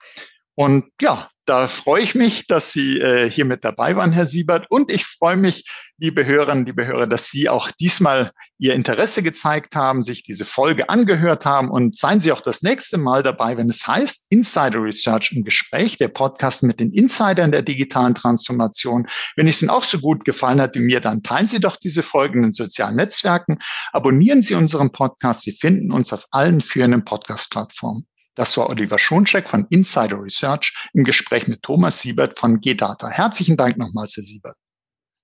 Und 0.55 0.85
ja, 0.99 1.29
da 1.49 1.67
freue 1.67 2.03
ich 2.03 2.13
mich, 2.13 2.45
dass 2.45 2.71
Sie 2.71 2.99
äh, 2.99 3.27
hier 3.27 3.43
mit 3.43 3.65
dabei 3.65 3.95
waren, 3.95 4.11
Herr 4.11 4.27
Siebert. 4.27 4.67
Und 4.69 4.91
ich 4.91 5.05
freue 5.05 5.35
mich, 5.35 5.67
liebe 5.97 6.23
Hörerinnen, 6.23 6.67
liebe 6.67 6.85
Hörer, 6.85 7.07
dass 7.07 7.31
Sie 7.31 7.49
auch 7.49 7.71
diesmal 7.71 8.33
Ihr 8.59 8.75
Interesse 8.75 9.23
gezeigt 9.23 9.75
haben, 9.75 10.03
sich 10.03 10.21
diese 10.21 10.45
Folge 10.45 10.89
angehört 10.89 11.45
haben. 11.45 11.71
Und 11.71 11.95
seien 11.95 12.19
Sie 12.19 12.31
auch 12.31 12.41
das 12.41 12.61
nächste 12.61 12.99
Mal 12.99 13.23
dabei, 13.23 13.57
wenn 13.57 13.67
es 13.67 13.87
heißt 13.87 14.27
Insider 14.29 14.83
Research 14.83 15.31
im 15.35 15.43
Gespräch, 15.43 15.97
der 15.97 16.09
Podcast 16.09 16.61
mit 16.61 16.79
den 16.79 16.93
Insidern 16.93 17.51
der 17.51 17.63
digitalen 17.63 18.13
Transformation. 18.13 19.07
Wenn 19.35 19.47
es 19.47 19.63
Ihnen 19.63 19.71
auch 19.71 19.85
so 19.85 19.97
gut 19.97 20.25
gefallen 20.25 20.61
hat 20.61 20.75
wie 20.75 20.81
mir, 20.81 20.99
dann 20.99 21.23
teilen 21.23 21.47
Sie 21.47 21.59
doch 21.59 21.77
diese 21.77 22.03
Folgen 22.03 22.43
in 22.43 22.51
sozialen 22.51 22.95
Netzwerken. 22.95 23.57
Abonnieren 23.91 24.43
Sie 24.43 24.53
unseren 24.53 24.91
Podcast. 24.91 25.41
Sie 25.41 25.51
finden 25.51 25.91
uns 25.91 26.13
auf 26.13 26.27
allen 26.29 26.61
führenden 26.61 27.03
Podcast-Plattformen. 27.03 28.05
Das 28.39 28.55
war 28.55 28.69
Oliver 28.69 28.97
Schoncheck 28.97 29.49
von 29.49 29.67
Insider 29.69 30.23
Research 30.23 30.73
im 30.93 31.03
Gespräch 31.03 31.49
mit 31.49 31.61
Thomas 31.61 31.99
Siebert 31.99 32.39
von 32.39 32.61
GData. 32.61 33.09
Herzlichen 33.09 33.57
Dank 33.57 33.75
nochmals, 33.75 34.15
Herr 34.15 34.23
Siebert. 34.23 34.55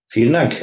Vielen 0.09 0.33
Dank. 0.33 0.53